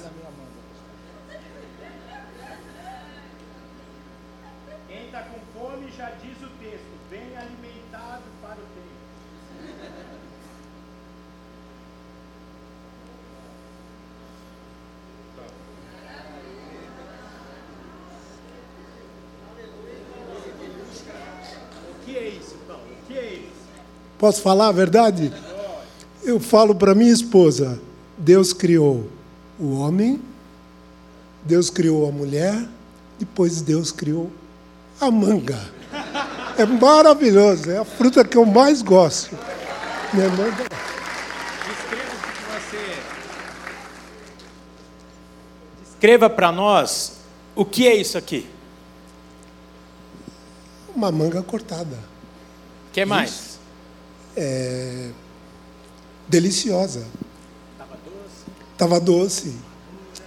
Quem 4.89 5.07
está 5.07 5.23
com 5.23 5.41
fome 5.59 5.91
já 5.97 6.11
diz 6.23 6.37
o 6.43 6.49
texto: 6.61 6.93
bem 7.09 7.35
alimentado 7.37 8.25
para 8.43 8.57
o 8.57 8.67
tempo. 8.75 8.97
O 14.39 14.45
que 14.45 14.57
é 14.57 14.69
isso, 14.69 15.37
Paulo? 15.37 15.51
O 21.91 22.05
que 22.05 22.17
é 22.19 22.29
isso? 22.29 22.56
Posso 24.19 24.41
falar 24.41 24.69
a 24.69 24.73
verdade? 24.73 25.33
Eu 26.23 26.41
falo 26.41 26.75
para 26.75 26.95
minha 26.95 27.13
esposa: 27.13 27.81
Deus 28.17 28.53
criou 28.53 29.09
o 29.59 29.79
homem, 29.79 30.21
Deus 31.45 31.71
criou 31.71 32.09
a 32.09 32.13
mulher, 32.13 32.67
depois 33.19 33.61
Deus 33.61 33.93
criou 33.93 34.31
a 35.01 35.11
manga. 35.11 35.59
É 36.59 36.65
maravilhoso, 36.65 37.71
é 37.71 37.79
a 37.79 37.85
fruta 37.85 38.25
que 38.25 38.37
eu 38.37 38.47
mais 38.47 38.81
gosto. 38.81 39.37
Minha 40.15 40.31
manga. 40.31 40.65
Descreva. 41.69 42.17
Descreva 45.85 46.31
para 46.31 46.51
nós 46.51 47.19
o 47.55 47.65
que 47.65 47.87
é 47.87 47.95
isso 47.95 48.17
aqui. 48.17 48.49
Uma 50.95 51.13
manga 51.13 51.43
cortada. 51.43 52.16
O 52.97 52.99
que 52.99 53.05
mais? 53.05 53.59
É 54.35 55.11
deliciosa. 56.27 57.07
Tava 57.77 57.97
doce. 57.97 58.47
Tava 58.79 59.01
doce. 59.01 59.57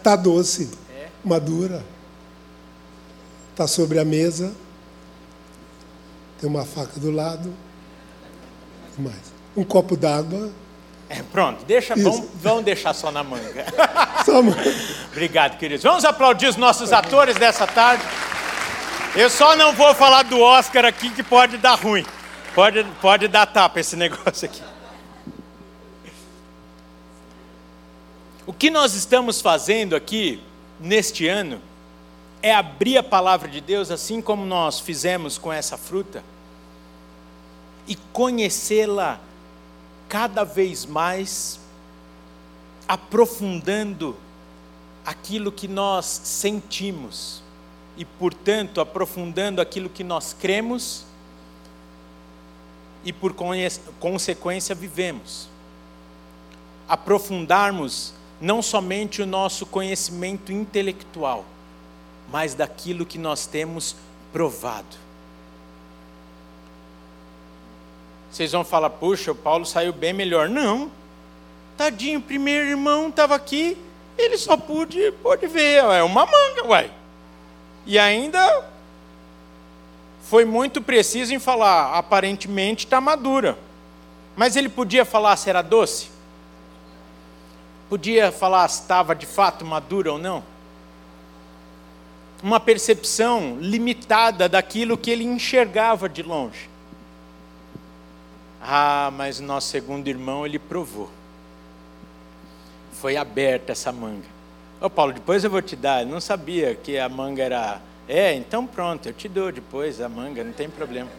Tá 0.03 0.15
doce. 0.15 0.69
É. 0.95 1.07
Madura. 1.25 1.83
Tá 3.55 3.67
sobre 3.67 3.97
a 3.97 4.05
mesa. 4.05 4.53
Tem 6.39 6.47
uma 6.47 6.63
faca 6.63 6.99
do 6.99 7.09
lado. 7.09 7.49
O 7.49 8.95
que 8.95 9.01
mais? 9.01 9.33
Um 9.57 9.63
copo 9.63 9.97
d'água. 9.97 10.51
É, 11.09 11.23
pronto, 11.23 11.65
deixa, 11.65 11.95
vamos, 11.95 12.23
vamos 12.35 12.63
deixar 12.63 12.93
só 12.93 13.11
na 13.11 13.23
manga. 13.23 13.65
Só 14.23 14.41
uma... 14.41 14.55
Obrigado, 15.11 15.57
queridos. 15.57 15.81
Vamos 15.81 16.05
aplaudir 16.05 16.45
os 16.45 16.55
nossos 16.55 16.93
atores 16.93 17.35
dessa 17.35 17.65
tarde. 17.65 18.03
Eu 19.15 19.27
só 19.27 19.55
não 19.55 19.73
vou 19.73 19.95
falar 19.95 20.21
do 20.21 20.39
Oscar 20.39 20.85
aqui 20.85 21.09
que 21.09 21.23
pode 21.23 21.57
dar 21.57 21.73
ruim. 21.73 22.05
Pode, 22.53 22.83
pode 23.01 23.27
dar 23.27 23.45
tapa 23.45 23.79
esse 23.79 23.95
negócio 23.97 24.49
aqui. 24.49 24.61
O 28.45 28.53
que 28.53 28.69
nós 28.69 28.95
estamos 28.95 29.41
fazendo 29.41 29.95
aqui 29.95 30.41
neste 30.79 31.27
ano 31.27 31.61
é 32.41 32.53
abrir 32.53 32.97
a 32.97 33.03
palavra 33.03 33.47
de 33.47 33.61
Deus, 33.61 33.91
assim 33.91 34.21
como 34.21 34.45
nós 34.45 34.79
fizemos 34.79 35.37
com 35.37 35.53
essa 35.53 35.77
fruta, 35.77 36.23
e 37.87 37.95
conhecê-la 38.11 39.19
cada 40.07 40.43
vez 40.43 40.85
mais, 40.85 41.59
aprofundando 42.87 44.17
aquilo 45.05 45.51
que 45.51 45.67
nós 45.67 46.05
sentimos 46.05 47.43
e, 47.97 48.03
portanto, 48.03 48.81
aprofundando 48.81 49.61
aquilo 49.61 49.89
que 49.89 50.03
nós 50.03 50.33
cremos 50.33 51.05
e, 53.03 53.13
por 53.13 53.33
consequência, 53.99 54.75
vivemos. 54.75 55.47
Aprofundarmos 56.87 58.13
não 58.41 58.61
somente 58.61 59.21
o 59.21 59.25
nosso 59.25 59.65
conhecimento 59.65 60.51
intelectual, 60.51 61.45
mas 62.31 62.53
daquilo 62.53 63.05
que 63.05 63.17
nós 63.17 63.45
temos 63.45 63.95
provado. 64.31 64.97
Vocês 68.31 68.51
vão 68.51 68.63
falar, 68.63 68.89
puxa, 68.91 69.31
o 69.31 69.35
Paulo 69.35 69.65
saiu 69.65 69.91
bem 69.91 70.13
melhor. 70.13 70.47
Não. 70.47 70.91
Tadinho, 71.75 72.19
o 72.19 72.23
primeiro 72.23 72.67
irmão 72.67 73.09
estava 73.09 73.35
aqui, 73.35 73.77
ele 74.17 74.37
só 74.37 74.57
pôde, 74.57 75.11
pôde 75.23 75.47
ver, 75.47 75.77
é 75.77 76.03
uma 76.03 76.25
manga, 76.25 76.67
uai. 76.67 76.91
E 77.85 77.97
ainda 77.97 78.48
foi 80.29 80.45
muito 80.45 80.79
preciso 80.79 81.33
em 81.33 81.39
falar, 81.39 81.97
aparentemente 81.97 82.85
está 82.85 83.01
madura. 83.01 83.57
Mas 84.35 84.55
ele 84.55 84.69
podia 84.69 85.03
falar 85.03 85.35
se 85.35 85.49
era 85.49 85.63
doce? 85.63 86.09
Podia 87.89 88.31
falar 88.31 88.67
se 88.67 88.83
estava 88.83 89.15
de 89.15 89.25
fato 89.25 89.65
madura 89.65 90.13
ou 90.13 90.19
não? 90.19 90.43
Uma 92.43 92.59
percepção 92.59 93.57
limitada 93.59 94.47
daquilo 94.47 94.99
que 94.99 95.09
ele 95.09 95.23
enxergava 95.23 96.07
de 96.07 96.21
longe. 96.21 96.69
Ah, 98.61 99.09
mas 99.11 99.39
nosso 99.39 99.69
segundo 99.69 100.07
irmão 100.07 100.45
ele 100.45 100.59
provou. 100.59 101.09
Foi 102.93 103.17
aberta 103.17 103.71
essa 103.71 103.91
manga. 103.91 104.27
Ô 104.79 104.91
Paulo, 104.91 105.11
depois 105.11 105.43
eu 105.43 105.49
vou 105.49 105.61
te 105.63 105.75
dar. 105.75 106.03
Eu 106.03 106.07
não 106.07 106.21
sabia 106.21 106.75
que 106.75 106.99
a 106.99 107.09
manga 107.09 107.41
era. 107.41 107.81
É, 108.11 108.33
então 108.33 108.65
pronto, 108.65 109.07
eu 109.07 109.13
te 109.13 109.29
dou 109.29 109.51
depois 109.51 110.01
a 110.01 110.09
manga, 110.09 110.43
não 110.43 110.51
tem 110.51 110.67
problema. 110.67 111.11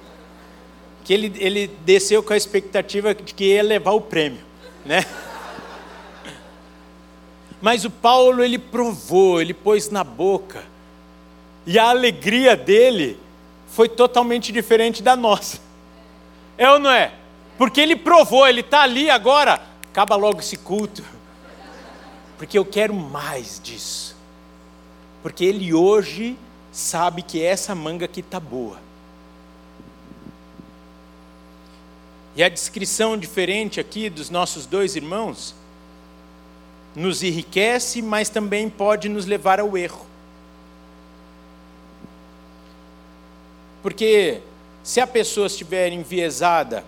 Que 1.05 1.14
ele, 1.14 1.33
ele 1.38 1.68
desceu 1.85 2.20
com 2.20 2.33
a 2.33 2.37
expectativa 2.37 3.14
de 3.14 3.33
que 3.33 3.44
ia 3.44 3.62
levar 3.62 3.92
o 3.92 4.00
prêmio, 4.00 4.40
né? 4.85 5.07
Mas 7.62 7.85
o 7.85 7.90
Paulo 7.90 8.42
ele 8.42 8.59
provou, 8.59 9.40
ele 9.40 9.55
pôs 9.55 9.88
na 9.88 10.03
boca. 10.03 10.64
E 11.64 11.79
a 11.79 11.90
alegria 11.90 12.57
dele 12.57 13.20
foi 13.68 13.88
totalmente 13.88 14.50
diferente 14.50 15.00
da 15.00 15.14
nossa. 15.14 15.61
É 16.59 16.68
ou 16.68 16.81
não 16.81 16.90
é? 16.90 17.12
Porque 17.57 17.81
ele 17.81 17.94
provou, 17.94 18.48
ele 18.48 18.62
está 18.62 18.83
ali 18.83 19.09
agora. 19.09 19.62
Acaba 19.92 20.16
logo 20.16 20.40
esse 20.40 20.57
culto. 20.57 21.05
Porque 22.37 22.59
eu 22.59 22.64
quero 22.64 22.94
mais 22.94 23.61
disso. 23.62 24.16
Porque 25.22 25.44
ele 25.44 25.72
hoje 25.72 26.37
sabe 26.72 27.22
que 27.22 27.42
essa 27.42 27.74
manga 27.74 28.04
aqui 28.04 28.20
está 28.20 28.38
boa. 28.38 28.78
E 32.37 32.42
a 32.42 32.48
descrição 32.48 33.16
diferente 33.16 33.80
aqui 33.80 34.09
dos 34.09 34.30
nossos 34.30 34.66
dois 34.66 34.94
irmãos 34.94 35.54
nos 36.94 37.22
enriquece, 37.22 38.00
mas 38.00 38.28
também 38.28 38.68
pode 38.68 39.09
nos 39.09 39.26
levar 39.26 39.61
ao 39.61 39.76
erro. 39.76 40.06
Porque 43.83 44.40
se 44.83 45.00
a 45.00 45.06
pessoa 45.06 45.46
estiver 45.46 45.92
enviesada 45.92 46.85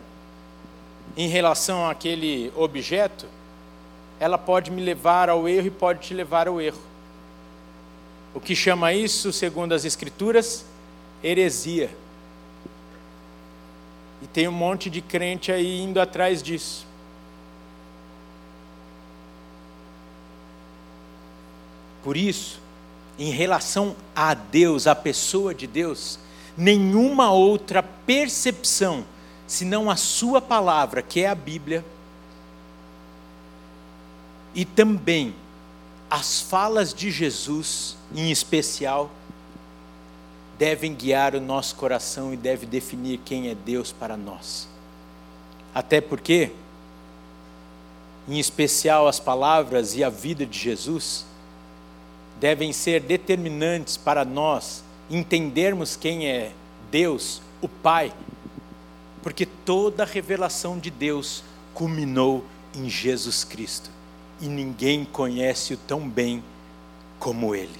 em 1.16 1.28
relação 1.28 1.88
àquele 1.88 2.52
objeto, 2.54 3.26
ela 4.18 4.38
pode 4.38 4.70
me 4.70 4.82
levar 4.82 5.28
ao 5.28 5.48
erro 5.48 5.66
e 5.66 5.70
pode 5.70 6.00
te 6.00 6.14
levar 6.14 6.46
ao 6.46 6.60
erro. 6.60 6.91
O 8.34 8.40
que 8.40 8.56
chama 8.56 8.92
isso, 8.92 9.32
segundo 9.32 9.72
as 9.72 9.84
Escrituras, 9.84 10.64
heresia. 11.22 11.90
E 14.22 14.26
tem 14.26 14.48
um 14.48 14.52
monte 14.52 14.88
de 14.88 15.02
crente 15.02 15.52
aí 15.52 15.80
indo 15.80 16.00
atrás 16.00 16.42
disso. 16.42 16.86
Por 22.02 22.16
isso, 22.16 22.60
em 23.18 23.30
relação 23.30 23.94
a 24.14 24.34
Deus, 24.34 24.86
a 24.86 24.94
pessoa 24.94 25.54
de 25.54 25.66
Deus, 25.66 26.18
nenhuma 26.56 27.30
outra 27.30 27.82
percepção, 27.82 29.04
senão 29.46 29.90
a 29.90 29.96
Sua 29.96 30.40
palavra, 30.40 31.02
que 31.02 31.20
é 31.20 31.28
a 31.28 31.34
Bíblia, 31.34 31.84
e 34.54 34.64
também 34.64 35.34
as 36.12 36.42
falas 36.42 36.92
de 36.92 37.10
Jesus, 37.10 37.96
em 38.14 38.30
especial, 38.30 39.10
devem 40.58 40.94
guiar 40.94 41.34
o 41.34 41.40
nosso 41.40 41.74
coração 41.74 42.34
e 42.34 42.36
devem 42.36 42.68
definir 42.68 43.18
quem 43.24 43.48
é 43.48 43.54
Deus 43.54 43.92
para 43.92 44.14
nós. 44.14 44.68
Até 45.74 46.02
porque, 46.02 46.52
em 48.28 48.38
especial, 48.38 49.08
as 49.08 49.18
palavras 49.18 49.96
e 49.96 50.04
a 50.04 50.10
vida 50.10 50.44
de 50.44 50.58
Jesus 50.58 51.24
devem 52.38 52.74
ser 52.74 53.00
determinantes 53.00 53.96
para 53.96 54.22
nós 54.22 54.84
entendermos 55.08 55.96
quem 55.96 56.28
é 56.28 56.52
Deus, 56.90 57.40
o 57.62 57.68
Pai, 57.68 58.12
porque 59.22 59.46
toda 59.46 60.02
a 60.02 60.06
revelação 60.06 60.78
de 60.78 60.90
Deus 60.90 61.42
culminou 61.72 62.44
em 62.74 62.90
Jesus 62.90 63.44
Cristo 63.44 64.01
e 64.42 64.48
ninguém 64.48 65.04
conhece-o 65.04 65.76
tão 65.76 66.06
bem 66.06 66.42
como 67.20 67.54
Ele. 67.54 67.78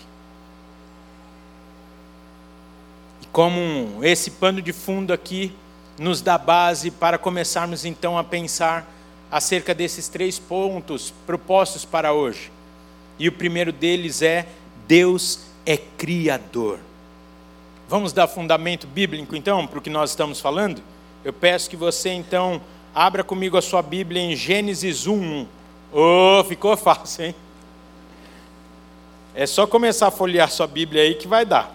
E 3.20 3.26
como 3.26 3.98
esse 4.02 4.30
pano 4.30 4.62
de 4.62 4.72
fundo 4.72 5.12
aqui 5.12 5.52
nos 5.98 6.22
dá 6.22 6.38
base 6.38 6.90
para 6.90 7.18
começarmos 7.18 7.84
então 7.84 8.16
a 8.16 8.22
pensar 8.22 8.88
acerca 9.30 9.74
desses 9.74 10.06
três 10.06 10.38
pontos 10.38 11.12
propostos 11.26 11.84
para 11.84 12.12
hoje. 12.12 12.52
E 13.18 13.26
o 13.26 13.32
primeiro 13.32 13.72
deles 13.72 14.22
é: 14.22 14.46
Deus 14.86 15.40
é 15.66 15.76
Criador. 15.76 16.78
Vamos 17.88 18.12
dar 18.12 18.28
fundamento 18.28 18.86
bíblico 18.86 19.34
então 19.34 19.66
para 19.66 19.80
o 19.80 19.82
que 19.82 19.90
nós 19.90 20.10
estamos 20.10 20.40
falando? 20.40 20.80
Eu 21.24 21.32
peço 21.32 21.68
que 21.68 21.76
você 21.76 22.10
então 22.10 22.60
abra 22.94 23.24
comigo 23.24 23.56
a 23.56 23.62
sua 23.62 23.82
Bíblia 23.82 24.22
em 24.22 24.36
Gênesis 24.36 25.08
1. 25.08 25.46
Oh, 25.92 26.42
ficou 26.48 26.74
fácil, 26.74 27.26
hein? 27.26 27.34
É 29.34 29.46
só 29.46 29.66
começar 29.66 30.06
a 30.06 30.10
folhear 30.10 30.50
sua 30.50 30.66
Bíblia 30.66 31.02
aí 31.02 31.14
que 31.14 31.28
vai 31.28 31.44
dar. 31.44 31.74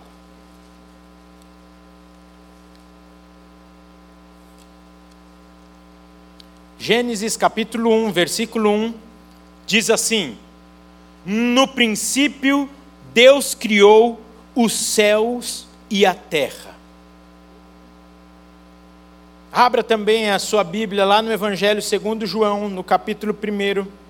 Gênesis 6.80 7.38
capítulo 7.38 7.92
1, 7.92 8.12
versículo 8.12 8.72
1, 8.72 8.94
diz 9.68 9.90
assim: 9.90 10.38
No 11.24 11.68
princípio 11.68 12.70
Deus 13.14 13.54
criou 13.54 14.20
os 14.56 14.74
céus 14.74 15.68
e 15.90 16.06
a 16.06 16.14
terra. 16.16 16.76
Abra 19.52 19.84
também 19.84 20.30
a 20.30 20.40
sua 20.40 20.64
Bíblia 20.64 21.06
lá 21.06 21.22
no 21.22 21.32
Evangelho 21.32 21.82
segundo 21.82 22.26
João, 22.26 22.70
no 22.70 22.84
capítulo 22.84 23.34
1. 23.34 24.07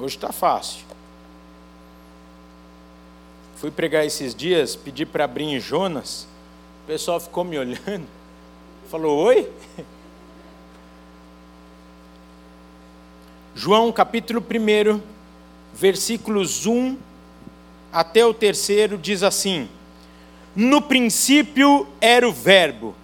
Hoje 0.00 0.16
está 0.16 0.32
fácil. 0.32 0.80
Fui 3.56 3.70
pregar 3.70 4.06
esses 4.06 4.34
dias, 4.34 4.74
pedi 4.74 5.04
para 5.04 5.24
abrir 5.24 5.44
em 5.44 5.60
Jonas, 5.60 6.26
o 6.84 6.86
pessoal 6.86 7.20
ficou 7.20 7.44
me 7.44 7.58
olhando, 7.58 8.06
falou: 8.88 9.18
Oi? 9.18 9.46
João 13.54 13.92
capítulo 13.92 14.40
1, 14.40 15.02
versículos 15.74 16.64
1 16.64 16.96
até 17.92 18.24
o 18.24 18.32
terceiro, 18.32 18.96
diz 18.96 19.22
assim: 19.22 19.68
No 20.56 20.80
princípio 20.80 21.86
era 22.00 22.26
o 22.26 22.32
Verbo, 22.32 22.94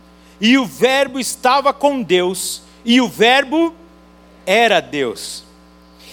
e 0.41 0.57
o 0.57 0.65
Verbo 0.65 1.21
estava 1.21 1.75
com 1.75 2.03
Deus, 2.03 2.63
e 2.87 3.03
o 3.03 3.09
Verbo 3.09 3.75
era 4.47 4.81
Deus. 4.81 5.46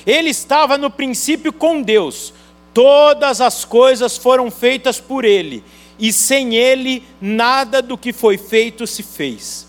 Ele 0.05 0.29
estava 0.29 0.77
no 0.77 0.89
princípio 0.89 1.53
com 1.53 1.81
Deus, 1.81 2.33
todas 2.73 3.39
as 3.39 3.63
coisas 3.63 4.17
foram 4.17 4.51
feitas 4.51 4.99
por 4.99 5.23
Ele, 5.23 5.63
e 5.97 6.11
sem 6.11 6.55
Ele 6.55 7.03
nada 7.21 7.81
do 7.81 7.97
que 7.97 8.11
foi 8.11 8.37
feito 8.37 8.85
se 8.85 9.03
fez. 9.03 9.67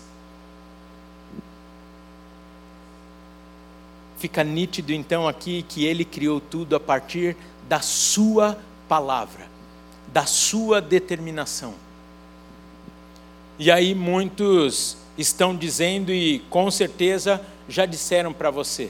Fica 4.17 4.43
nítido 4.43 4.91
então 4.93 5.27
aqui 5.27 5.63
que 5.67 5.85
ele 5.85 6.03
criou 6.03 6.39
tudo 6.39 6.75
a 6.75 6.79
partir 6.79 7.37
da 7.67 7.79
sua 7.79 8.57
palavra, 8.87 9.47
da 10.07 10.25
sua 10.25 10.81
determinação. 10.81 11.75
E 13.59 13.69
aí 13.69 13.93
muitos 13.93 14.97
estão 15.17 15.55
dizendo 15.55 16.11
e 16.11 16.39
com 16.49 16.71
certeza 16.71 17.39
já 17.69 17.85
disseram 17.85 18.33
para 18.33 18.49
você: 18.49 18.89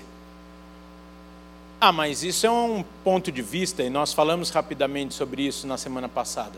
Ah, 1.88 1.91
mas 1.91 2.24
isso 2.24 2.48
é 2.48 2.50
um 2.50 2.84
ponto 3.04 3.32
de 3.32 3.43
vista 3.43 3.84
e 3.84 3.91
nós 3.91 4.12
falamos 4.12 4.50
rapidamente 4.50 5.13
sobre 5.13 5.43
isso 5.45 5.67
na 5.67 5.78
semana 5.78 6.10
passada. 6.10 6.58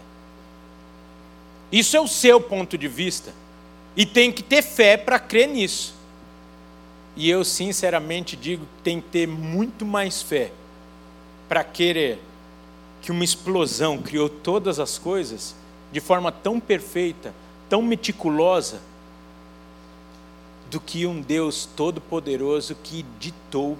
Isso 1.69 1.97
é 1.97 1.99
o 1.99 2.07
seu 2.07 2.39
ponto 2.39 2.77
de 2.77 2.87
vista 2.87 3.33
e 3.93 4.05
tem 4.05 4.31
que 4.31 4.41
ter 4.41 4.61
fé 4.61 4.95
para 4.95 5.19
crer 5.19 5.49
nisso. 5.49 5.93
E 7.13 7.29
eu 7.29 7.43
sinceramente 7.43 8.37
digo 8.37 8.63
que 8.63 8.83
tem 8.83 9.01
que 9.01 9.09
ter 9.09 9.27
muito 9.27 9.85
mais 9.85 10.21
fé 10.21 10.53
para 11.49 11.61
querer 11.61 12.21
que 13.01 13.11
uma 13.11 13.25
explosão 13.25 13.97
criou 13.97 14.29
todas 14.29 14.79
as 14.79 14.97
coisas 14.97 15.53
de 15.91 15.99
forma 15.99 16.31
tão 16.31 16.57
perfeita, 16.57 17.33
tão 17.67 17.81
meticulosa, 17.81 18.79
do 20.71 20.79
que 20.79 21.05
um 21.05 21.19
Deus 21.19 21.67
todo-poderoso 21.75 22.75
que 22.81 23.05
ditou 23.19 23.77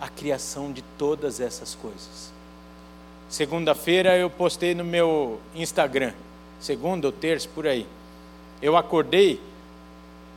a 0.00 0.08
criação 0.08 0.72
de 0.72 0.82
todas 0.96 1.40
essas 1.40 1.74
coisas. 1.74 2.32
Segunda-feira 3.28 4.16
eu 4.16 4.30
postei 4.30 4.74
no 4.74 4.84
meu 4.84 5.40
Instagram, 5.54 6.12
segunda 6.58 7.06
ou 7.06 7.12
terça 7.12 7.48
por 7.54 7.66
aí. 7.66 7.86
Eu 8.60 8.76
acordei 8.76 9.40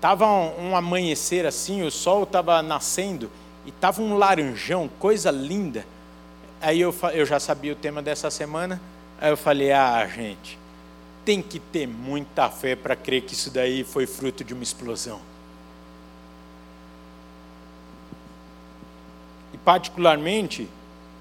Tava 0.03 0.27
um, 0.27 0.71
um 0.71 0.75
amanhecer 0.75 1.45
assim, 1.45 1.81
o 1.81 1.89
sol 1.89 2.23
estava 2.23 2.61
nascendo 2.61 3.31
e 3.65 3.71
tava 3.71 4.01
um 4.01 4.17
laranjão, 4.17 4.89
coisa 4.99 5.31
linda. 5.31 5.85
Aí 6.59 6.81
eu, 6.81 6.93
eu 7.13 7.25
já 7.25 7.39
sabia 7.39 7.71
o 7.71 7.75
tema 7.77 8.01
dessa 8.01 8.29
semana. 8.29 8.81
Aí 9.17 9.29
eu 9.29 9.37
falei: 9.37 9.71
ah, 9.71 10.05
gente, 10.05 10.59
tem 11.23 11.41
que 11.41 11.57
ter 11.57 11.87
muita 11.87 12.49
fé 12.49 12.75
para 12.75 12.97
crer 12.97 13.21
que 13.21 13.33
isso 13.33 13.49
daí 13.49 13.85
foi 13.85 14.05
fruto 14.05 14.43
de 14.43 14.53
uma 14.53 14.61
explosão. 14.61 15.21
Particularmente, 19.65 20.67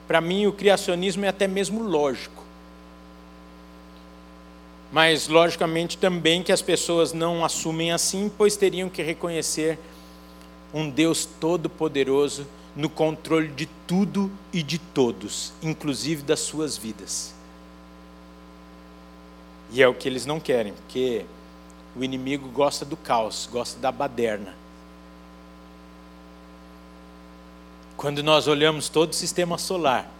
para 0.06 0.20
mim, 0.20 0.46
o 0.46 0.52
criacionismo 0.52 1.24
é 1.24 1.28
até 1.28 1.46
mesmo 1.46 1.82
lógico 1.82 2.42
mas 4.92 5.26
logicamente 5.26 5.96
também 5.96 6.42
que 6.42 6.52
as 6.52 6.60
pessoas 6.60 7.14
não 7.14 7.42
assumem 7.42 7.90
assim, 7.90 8.30
pois 8.36 8.56
teriam 8.56 8.90
que 8.90 9.02
reconhecer 9.02 9.78
um 10.72 10.88
Deus 10.88 11.24
todo-poderoso 11.24 12.46
no 12.76 12.90
controle 12.90 13.48
de 13.48 13.66
tudo 13.86 14.30
e 14.52 14.62
de 14.62 14.78
todos, 14.78 15.54
inclusive 15.62 16.22
das 16.22 16.40
suas 16.40 16.76
vidas. 16.76 17.34
E 19.70 19.82
é 19.82 19.88
o 19.88 19.94
que 19.94 20.06
eles 20.06 20.26
não 20.26 20.38
querem, 20.38 20.74
porque 20.74 21.24
o 21.96 22.04
inimigo 22.04 22.48
gosta 22.48 22.84
do 22.84 22.96
caos, 22.96 23.48
gosta 23.50 23.80
da 23.80 23.90
baderna. 23.90 24.54
Quando 28.02 28.20
nós 28.20 28.46
olhamos 28.48 28.88
todo 28.88 29.12
o 29.12 29.14
sistema 29.14 29.56
solar, 29.56 30.10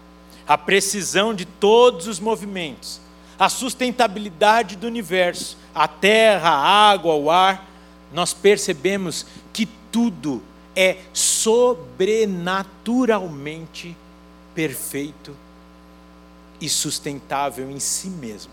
a 0.47 0.57
precisão 0.57 1.35
de 1.35 1.45
todos 1.45 2.07
os 2.07 2.21
movimentos, 2.21 3.01
a 3.37 3.49
sustentabilidade 3.49 4.77
do 4.77 4.87
universo, 4.87 5.59
a 5.75 5.89
terra, 5.89 6.51
a 6.51 6.91
água, 6.93 7.17
o 7.17 7.29
ar, 7.29 7.69
nós 8.13 8.33
percebemos 8.33 9.27
que 9.53 9.67
tudo 9.91 10.41
é 10.77 10.99
sobrenaturalmente 11.13 13.97
perfeito 14.55 15.37
e 16.61 16.69
sustentável 16.69 17.69
em 17.69 17.81
si 17.81 18.07
mesmo. 18.07 18.53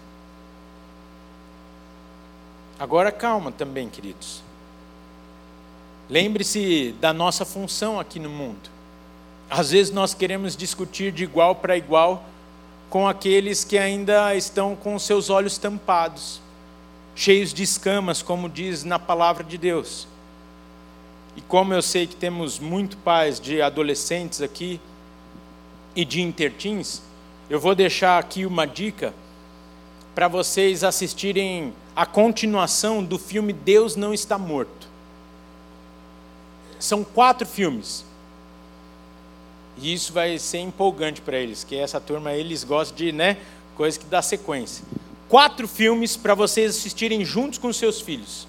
Agora 2.79 3.11
calma 3.11 3.51
também, 3.51 3.89
queridos. 3.89 4.41
Lembre-se 6.09 6.95
da 6.99 7.13
nossa 7.13 7.45
função 7.45 7.99
aqui 7.99 8.19
no 8.19 8.31
mundo. 8.31 8.78
Às 9.49 9.71
vezes 9.71 9.91
nós 9.91 10.13
queremos 10.13 10.55
discutir 10.55 11.11
de 11.11 11.23
igual 11.23 11.55
para 11.55 11.75
igual 11.75 12.23
com 12.89 13.07
aqueles 13.07 13.63
que 13.63 13.77
ainda 13.77 14.35
estão 14.35 14.75
com 14.75 14.97
seus 14.99 15.29
olhos 15.29 15.57
tampados, 15.57 16.39
cheios 17.15 17.53
de 17.53 17.63
escamas, 17.63 18.21
como 18.21 18.47
diz 18.47 18.83
na 18.83 18.99
palavra 18.99 19.43
de 19.43 19.57
Deus. 19.57 20.07
E 21.35 21.41
como 21.41 21.73
eu 21.73 21.81
sei 21.81 22.05
que 22.05 22.15
temos 22.15 22.59
muito 22.59 22.97
pais 22.97 23.39
de 23.39 23.61
adolescentes 23.61 24.41
aqui 24.41 24.79
e 25.95 26.03
de 26.03 26.21
intertins, 26.21 27.01
eu 27.49 27.59
vou 27.59 27.73
deixar 27.73 28.19
aqui 28.19 28.45
uma 28.45 28.65
dica 28.65 29.13
para 30.13 30.27
vocês 30.27 30.83
assistirem 30.83 31.73
a 31.95 32.05
continuação 32.05 33.03
do 33.03 33.17
filme 33.17 33.53
Deus 33.53 33.95
Não 33.95 34.13
Está 34.13 34.37
Morto. 34.37 34.87
São 36.79 37.03
quatro 37.03 37.47
filmes. 37.47 38.05
E 39.81 39.93
isso 39.93 40.11
vai 40.11 40.37
ser 40.37 40.59
empolgante 40.59 41.21
para 41.21 41.37
eles, 41.37 41.63
que 41.63 41.75
essa 41.75 41.99
turma 41.99 42.33
eles 42.33 42.63
gostam 42.63 42.97
de, 42.97 43.11
né, 43.11 43.37
coisa 43.75 43.97
que 43.97 44.05
dá 44.05 44.21
sequência. 44.21 44.83
Quatro 45.29 45.67
filmes 45.67 46.17
para 46.17 46.35
vocês 46.35 46.75
assistirem 46.75 47.23
juntos 47.23 47.57
com 47.59 47.71
seus 47.71 48.01
filhos, 48.01 48.47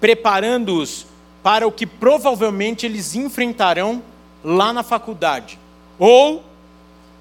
preparando-os 0.00 1.06
para 1.42 1.66
o 1.66 1.72
que 1.72 1.86
provavelmente 1.86 2.86
eles 2.86 3.14
enfrentarão 3.14 4.02
lá 4.42 4.72
na 4.72 4.82
faculdade, 4.82 5.58
ou 5.98 6.44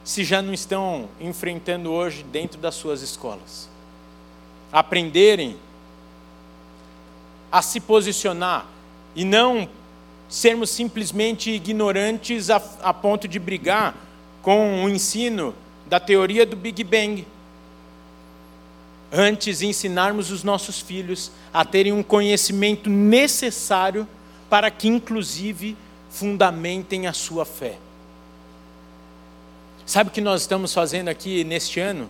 se 0.03 0.23
já 0.23 0.41
não 0.41 0.53
estão 0.53 1.07
enfrentando 1.19 1.91
hoje 1.91 2.23
dentro 2.23 2.59
das 2.59 2.75
suas 2.75 3.01
escolas. 3.01 3.69
Aprenderem 4.71 5.57
a 7.51 7.61
se 7.61 7.79
posicionar 7.79 8.65
e 9.15 9.23
não 9.23 9.69
sermos 10.33 10.71
simplesmente 10.71 11.51
ignorantes 11.51 12.49
a, 12.49 12.55
a 12.81 12.91
ponto 12.91 13.27
de 13.27 13.37
brigar 13.37 13.95
com 14.41 14.83
o 14.83 14.89
ensino 14.89 15.53
da 15.85 15.99
teoria 15.99 16.43
do 16.43 16.55
Big 16.55 16.83
Bang. 16.83 17.27
Antes, 19.11 19.61
ensinarmos 19.61 20.31
os 20.31 20.43
nossos 20.43 20.79
filhos 20.79 21.31
a 21.53 21.63
terem 21.63 21.93
um 21.93 22.01
conhecimento 22.01 22.89
necessário 22.89 24.07
para 24.49 24.71
que, 24.71 24.87
inclusive, 24.87 25.77
fundamentem 26.09 27.05
a 27.05 27.13
sua 27.13 27.45
fé. 27.45 27.77
Sabe 29.85 30.09
o 30.09 30.13
que 30.13 30.19
nós 30.19 30.41
estamos 30.41 30.73
fazendo 30.73 31.09
aqui 31.09 31.43
neste 31.43 31.79
ano? 31.79 32.09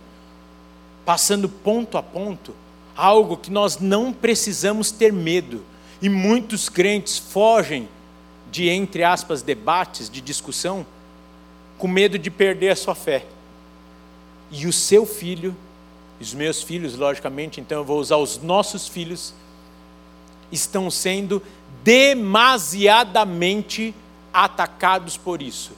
Passando 1.04 1.46
ponto 1.46 1.98
a 1.98 2.02
ponto, 2.02 2.56
algo 2.96 3.36
que 3.36 3.50
nós 3.50 3.80
não 3.80 4.14
precisamos 4.14 4.90
ter 4.90 5.12
medo. 5.12 5.62
E 6.00 6.08
muitos 6.08 6.70
crentes 6.70 7.18
fogem 7.18 7.86
de, 8.54 8.68
entre 8.68 9.02
aspas, 9.02 9.42
debates, 9.42 10.08
de 10.08 10.20
discussão, 10.20 10.86
com 11.76 11.88
medo 11.88 12.16
de 12.16 12.30
perder 12.30 12.70
a 12.70 12.76
sua 12.76 12.94
fé. 12.94 13.26
E 14.48 14.68
o 14.68 14.72
seu 14.72 15.04
filho, 15.04 15.56
os 16.20 16.32
meus 16.32 16.62
filhos, 16.62 16.94
logicamente, 16.94 17.60
então 17.60 17.78
eu 17.78 17.84
vou 17.84 17.98
usar 17.98 18.18
os 18.18 18.40
nossos 18.40 18.86
filhos, 18.86 19.34
estão 20.52 20.88
sendo 20.88 21.42
demasiadamente 21.82 23.92
atacados 24.32 25.16
por 25.16 25.42
isso. 25.42 25.72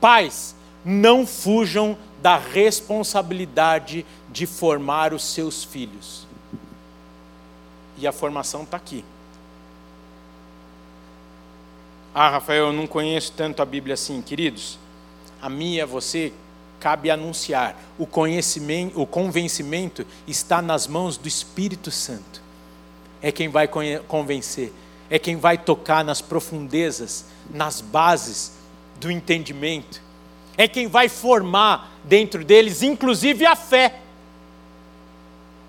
Pais, 0.00 0.56
não 0.84 1.24
fujam 1.24 1.96
da 2.20 2.36
responsabilidade 2.36 4.04
de 4.28 4.46
formar 4.46 5.14
os 5.14 5.22
seus 5.22 5.62
filhos. 5.62 6.26
E 7.96 8.04
a 8.04 8.10
formação 8.10 8.64
está 8.64 8.76
aqui. 8.76 9.04
Ah, 12.18 12.30
Rafael, 12.30 12.68
eu 12.68 12.72
não 12.72 12.86
conheço 12.86 13.30
tanto 13.36 13.60
a 13.60 13.66
Bíblia 13.66 13.92
assim, 13.92 14.22
queridos. 14.22 14.78
A 15.42 15.50
mim 15.50 15.74
e 15.74 15.82
a 15.82 15.84
você 15.84 16.32
cabe 16.80 17.10
anunciar. 17.10 17.76
O 17.98 18.06
conhecimento, 18.06 18.98
o 18.98 19.06
convencimento 19.06 20.06
está 20.26 20.62
nas 20.62 20.86
mãos 20.86 21.18
do 21.18 21.28
Espírito 21.28 21.90
Santo. 21.90 22.40
É 23.20 23.30
quem 23.30 23.50
vai 23.50 23.68
convencer, 24.08 24.72
é 25.10 25.18
quem 25.18 25.36
vai 25.36 25.58
tocar 25.58 26.02
nas 26.02 26.22
profundezas, 26.22 27.26
nas 27.50 27.82
bases 27.82 28.52
do 28.98 29.10
entendimento. 29.10 30.00
É 30.56 30.66
quem 30.66 30.86
vai 30.86 31.10
formar 31.10 31.98
dentro 32.02 32.42
deles, 32.42 32.82
inclusive 32.82 33.44
a 33.44 33.54
fé. 33.54 34.00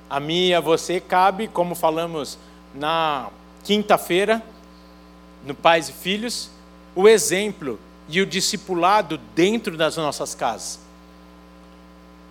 A 0.10 0.18
mim 0.18 0.48
e 0.48 0.54
a 0.54 0.62
você 0.62 1.02
cabe, 1.02 1.50
como 1.50 1.76
falamos 1.76 2.40
na 2.74 3.28
quinta-feira, 3.66 4.42
no 5.46 5.54
Pais 5.54 5.90
e 5.90 5.94
Filhos, 5.94 6.50
o 6.96 7.08
exemplo 7.08 7.80
e 8.10 8.22
o 8.22 8.26
discipulado 8.26 9.18
dentro 9.36 9.78
das 9.78 9.98
nossas 9.98 10.34
casas. 10.34 10.80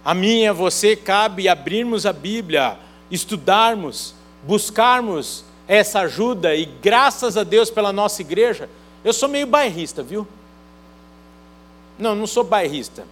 A 0.05 0.15
mim 0.15 0.43
e 0.43 0.47
a 0.47 0.53
você 0.53 0.95
cabe 0.95 1.49
abrirmos 1.49 2.07
a 2.07 2.13
Bíblia, 2.13 2.79
estudarmos, 3.11 4.15
buscarmos 4.43 5.45
essa 5.67 6.01
ajuda 6.01 6.55
e 6.55 6.65
graças 6.65 7.37
a 7.37 7.43
Deus 7.43 7.71
pela 7.71 7.93
nossa 7.93 8.23
igreja. 8.23 8.69
Eu 9.05 9.13
sou 9.13 9.29
meio 9.29 9.47
bairrista, 9.47 10.03
viu? 10.03 10.27
Não, 11.99 12.15
não 12.15 12.27
sou 12.27 12.45
bairrista. 12.45 13.05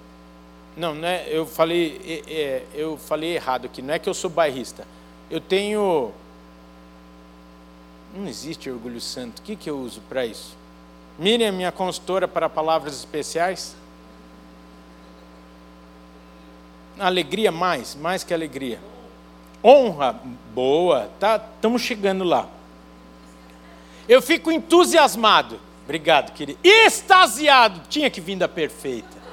Não, 0.76 0.94
não 0.94 1.07
é, 1.07 1.26
eu 1.28 1.46
falei, 1.46 2.00
é, 2.04 2.33
é, 2.33 2.62
eu 2.74 2.96
falei 2.96 3.35
errado 3.35 3.66
aqui. 3.66 3.80
Não 3.80 3.94
é 3.94 3.98
que 3.98 4.09
eu 4.09 4.14
sou 4.14 4.30
bairrista. 4.30 4.87
Eu 5.30 5.40
tenho 5.40 6.12
não 8.14 8.29
existe 8.29 8.70
orgulho 8.70 9.00
santo. 9.00 9.40
O 9.40 9.42
que, 9.42 9.57
que 9.57 9.68
eu 9.68 9.79
uso 9.79 10.00
para 10.09 10.24
isso? 10.24 10.57
Miriam, 11.18 11.53
minha 11.53 11.72
consultora 11.72 12.29
para 12.29 12.48
palavras 12.48 12.94
especiais. 12.94 13.74
Alegria 16.98 17.50
mais, 17.50 17.94
mais 17.94 18.22
que 18.22 18.33
alegria. 18.33 18.81
Honra, 19.62 20.20
boa, 20.55 21.11
tá, 21.18 21.42
estamos 21.57 21.83
chegando 21.83 22.22
lá. 22.22 22.48
Eu 24.09 24.22
fico 24.22 24.53
entusiasmado. 24.53 25.59
Obrigado, 25.85 26.33
querido. 26.33 26.59
Extasiado, 26.62 27.81
tinha 27.88 28.09
que 28.11 28.20
vir 28.20 28.37
da 28.37 28.48
perfeita. 28.48 29.24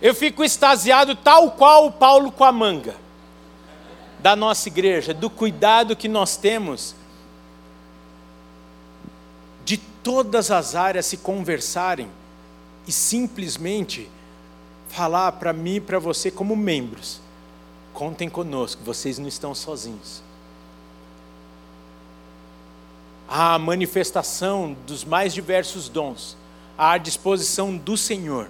Eu 0.00 0.14
fico 0.14 0.44
extasiado 0.44 1.16
tal 1.16 1.50
qual 1.50 1.86
o 1.86 1.92
Paulo 1.92 2.30
com 2.30 2.44
a 2.44 2.52
manga 2.52 3.07
da 4.18 4.34
nossa 4.34 4.68
igreja, 4.68 5.14
do 5.14 5.30
cuidado 5.30 5.96
que 5.96 6.08
nós 6.08 6.36
temos 6.36 6.94
de 9.64 9.76
todas 9.76 10.50
as 10.50 10.74
áreas 10.74 11.06
se 11.06 11.18
conversarem 11.18 12.08
e 12.86 12.92
simplesmente 12.92 14.10
falar 14.88 15.32
para 15.32 15.52
mim 15.52 15.76
e 15.76 15.80
para 15.80 15.98
você 15.98 16.30
como 16.30 16.56
membros: 16.56 17.20
contem 17.92 18.28
conosco, 18.28 18.82
vocês 18.82 19.18
não 19.18 19.28
estão 19.28 19.54
sozinhos. 19.54 20.22
A 23.28 23.58
manifestação 23.58 24.74
dos 24.86 25.04
mais 25.04 25.34
diversos 25.34 25.88
dons 25.88 26.34
à 26.78 26.96
disposição 26.96 27.76
do 27.76 27.96
Senhor 27.96 28.48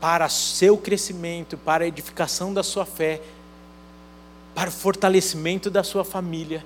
para 0.00 0.28
seu 0.28 0.76
crescimento, 0.76 1.56
para 1.56 1.84
a 1.84 1.86
edificação 1.86 2.52
da 2.52 2.64
sua 2.64 2.84
fé 2.84 3.20
para 4.54 4.68
o 4.68 4.72
fortalecimento 4.72 5.70
da 5.70 5.82
sua 5.82 6.04
família 6.04 6.64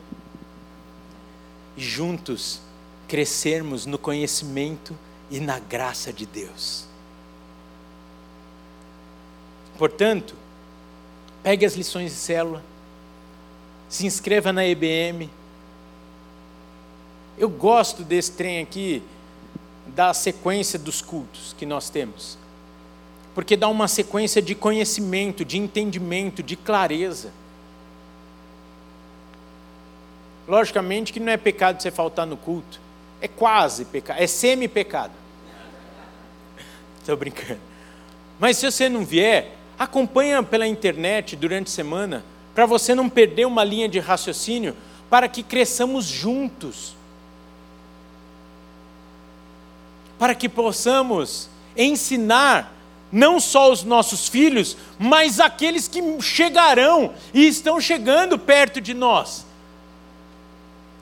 e 1.77 1.83
juntos 1.83 2.61
crescermos 3.07 3.87
no 3.87 3.99
conhecimento 3.99 4.97
e 5.31 5.39
na 5.41 5.59
graça 5.59 6.13
de 6.13 6.27
Deus. 6.27 6.87
Portanto, 9.79 10.35
pegue 11.43 11.67
as 11.67 11.75
lições 11.75 12.13
de 12.13 12.19
célula, 12.19 12.65
se 13.89 14.07
inscreva 14.07 14.53
na 14.53 14.67
EBM. 14.67 15.31
Eu 17.39 17.49
gosto 17.49 18.03
desse 18.03 18.33
trem 18.33 18.61
aqui, 18.61 19.03
da 19.87 20.13
sequência 20.13 20.79
dos 20.79 21.01
cultos 21.01 21.55
que 21.57 21.67
nós 21.67 21.91
temos, 21.91 22.39
porque 23.35 23.57
dá 23.57 23.69
uma 23.69 23.87
sequência 23.87 24.41
de 24.43 24.55
conhecimento, 24.55 25.45
de 25.45 25.59
entendimento, 25.59 26.43
de 26.43 26.57
clareza. 26.57 27.31
Logicamente 30.47 31.13
que 31.13 31.19
não 31.19 31.33
é 31.33 31.37
pecado 31.37 31.83
você 31.83 31.91
faltar 31.91 32.27
no 32.27 32.37
culto. 32.37 32.81
É 33.21 33.27
quase 33.27 33.85
pecado, 33.85 34.21
é 34.21 34.27
semi-pecado. 34.27 35.13
Estou 37.01 37.17
brincando. 37.17 37.61
Mas 38.39 38.59
se 38.59 38.71
você 38.71 38.89
não 38.89 39.05
vier, 39.05 39.57
acompanha 39.79 40.43
pela 40.43 40.67
internet 40.67 41.35
durante 41.35 41.69
a 41.69 41.71
semana, 41.71 42.25
para 42.55 42.67
você 42.67 42.95
não 42.95 43.09
perder 43.09 43.47
uma 43.47 43.65
linha 43.65 43.89
de 43.89 43.99
raciocínio, 43.99 44.77
para 45.09 45.29
que 45.29 45.43
cresçamos 45.43 46.05
juntos. 46.05 46.95
Para 50.19 50.35
que 50.35 50.49
possamos 50.49 51.49
ensinar 51.77 52.73
não 53.11 53.41
só 53.41 53.71
os 53.71 53.83
nossos 53.83 54.29
filhos, 54.29 54.77
mas 54.99 55.41
aqueles 55.41 55.89
que 55.89 56.01
chegarão 56.21 57.15
e 57.33 57.47
estão 57.47 57.81
chegando 57.81 58.39
perto 58.39 58.81
de 58.81 58.93
nós 58.93 59.46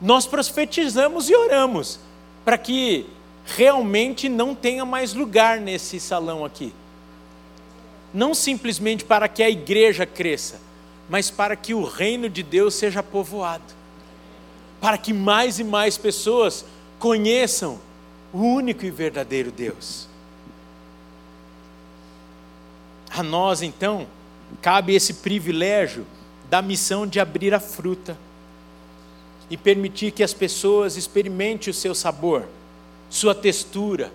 nós 0.01 0.25
profetizamos 0.25 1.29
e 1.29 1.35
oramos 1.35 1.99
para 2.43 2.57
que 2.57 3.05
realmente 3.45 4.27
não 4.27 4.53
tenha 4.53 4.85
mais 4.85 5.13
lugar 5.13 5.59
nesse 5.59 5.99
salão 5.99 6.43
aqui. 6.43 6.73
Não 8.13 8.33
simplesmente 8.33 9.03
para 9.03 9.27
que 9.27 9.43
a 9.43 9.49
igreja 9.49 10.05
cresça, 10.05 10.59
mas 11.09 11.29
para 11.29 11.55
que 11.55 11.73
o 11.73 11.83
reino 11.83 12.29
de 12.29 12.43
Deus 12.43 12.75
seja 12.75 13.03
povoado. 13.03 13.73
Para 14.79 14.97
que 14.97 15.13
mais 15.13 15.59
e 15.59 15.63
mais 15.63 15.97
pessoas 15.97 16.65
conheçam 16.99 17.79
o 18.33 18.39
único 18.39 18.85
e 18.85 18.91
verdadeiro 18.91 19.51
Deus. 19.51 20.07
A 23.09 23.23
nós, 23.23 23.61
então, 23.61 24.07
cabe 24.61 24.93
esse 24.93 25.15
privilégio 25.15 26.05
da 26.49 26.61
missão 26.61 27.07
de 27.07 27.19
abrir 27.19 27.53
a 27.53 27.59
fruta 27.59 28.17
e 29.49 29.57
permitir 29.57 30.11
que 30.11 30.23
as 30.23 30.33
pessoas 30.33 30.97
experimentem 30.97 31.71
o 31.71 31.73
seu 31.73 31.93
sabor, 31.93 32.47
sua 33.09 33.35
textura. 33.35 34.11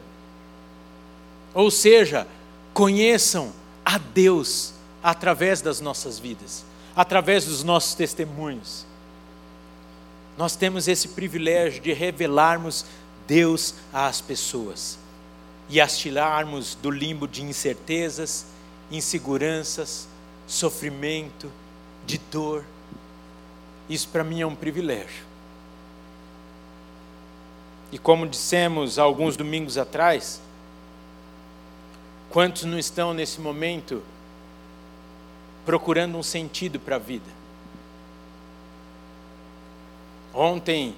Ou 1.54 1.70
seja, 1.70 2.26
conheçam 2.72 3.52
a 3.84 3.98
Deus 3.98 4.72
através 5.02 5.60
das 5.60 5.80
nossas 5.80 6.18
vidas, 6.18 6.64
através 6.94 7.44
dos 7.44 7.62
nossos 7.62 7.94
testemunhos. 7.94 8.84
Nós 10.36 10.56
temos 10.56 10.88
esse 10.88 11.08
privilégio 11.08 11.82
de 11.82 11.92
revelarmos 11.92 12.84
Deus 13.26 13.74
às 13.92 14.20
pessoas 14.20 14.98
e 15.68 15.80
as 15.80 15.96
tirarmos 15.96 16.74
do 16.74 16.90
limbo 16.90 17.28
de 17.28 17.42
incertezas, 17.42 18.46
inseguranças, 18.90 20.08
sofrimento, 20.46 21.50
de 22.06 22.18
dor 22.18 22.64
isso 23.90 24.08
para 24.08 24.22
mim 24.22 24.40
é 24.40 24.46
um 24.46 24.54
privilégio. 24.54 25.24
E 27.90 27.98
como 27.98 28.24
dissemos 28.24 29.00
alguns 29.00 29.36
domingos 29.36 29.76
atrás, 29.76 30.40
quantos 32.30 32.62
não 32.62 32.78
estão 32.78 33.12
nesse 33.12 33.40
momento 33.40 34.00
procurando 35.66 36.16
um 36.16 36.22
sentido 36.22 36.78
para 36.78 36.96
a 36.96 36.98
vida? 37.00 37.28
Ontem, 40.32 40.94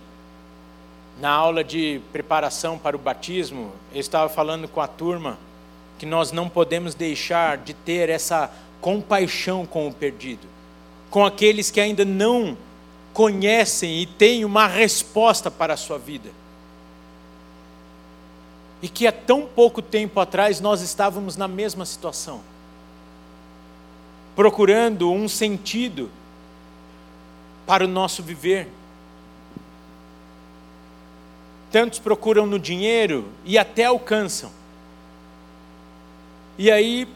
na 1.19 1.31
aula 1.31 1.65
de 1.65 2.03
preparação 2.13 2.79
para 2.79 2.95
o 2.95 2.99
batismo, 2.99 3.73
eu 3.95 4.01
estava 4.01 4.29
falando 4.29 4.69
com 4.69 4.83
a 4.83 4.87
turma 4.87 5.39
que 5.99 6.05
nós 6.05 6.31
não 6.31 6.47
podemos 6.47 6.95
deixar 6.95 7.57
de 7.57 7.73
ter 7.73 8.11
essa 8.11 8.53
compaixão 8.83 9.65
com 9.65 9.89
o 9.89 9.95
perdido, 9.95 10.47
com 11.09 11.25
aqueles 11.25 11.71
que 11.71 11.81
ainda 11.81 12.05
não 12.05 12.55
conhecem 13.13 14.01
e 14.01 14.07
têm 14.07 14.45
uma 14.45 14.67
resposta 14.67 15.51
para 15.51 15.75
a 15.75 15.77
sua 15.77 15.99
vida. 15.99 16.31
E 18.81 18.89
que 18.89 19.07
há 19.07 19.13
tão 19.13 19.47
pouco 19.47 19.81
tempo 19.81 20.19
atrás 20.19 20.61
nós 20.61 20.81
estávamos 20.81 21.37
na 21.37 21.47
mesma 21.47 21.85
situação, 21.85 22.41
procurando 24.35 25.11
um 25.13 25.29
sentido 25.29 26.11
para 27.67 27.85
o 27.85 27.89
nosso 27.89 28.23
viver. 28.23 28.69
Tantos 31.71 31.99
procuram 31.99 32.47
no 32.47 32.59
dinheiro 32.59 33.29
e 33.45 33.57
até 33.57 33.85
alcançam. 33.85 34.51
E 36.59 36.71
aí 36.71 37.09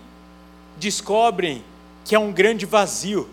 descobrem 0.79 1.65
que 2.05 2.15
é 2.15 2.19
um 2.19 2.33
grande 2.33 2.65
vazio, 2.65 3.29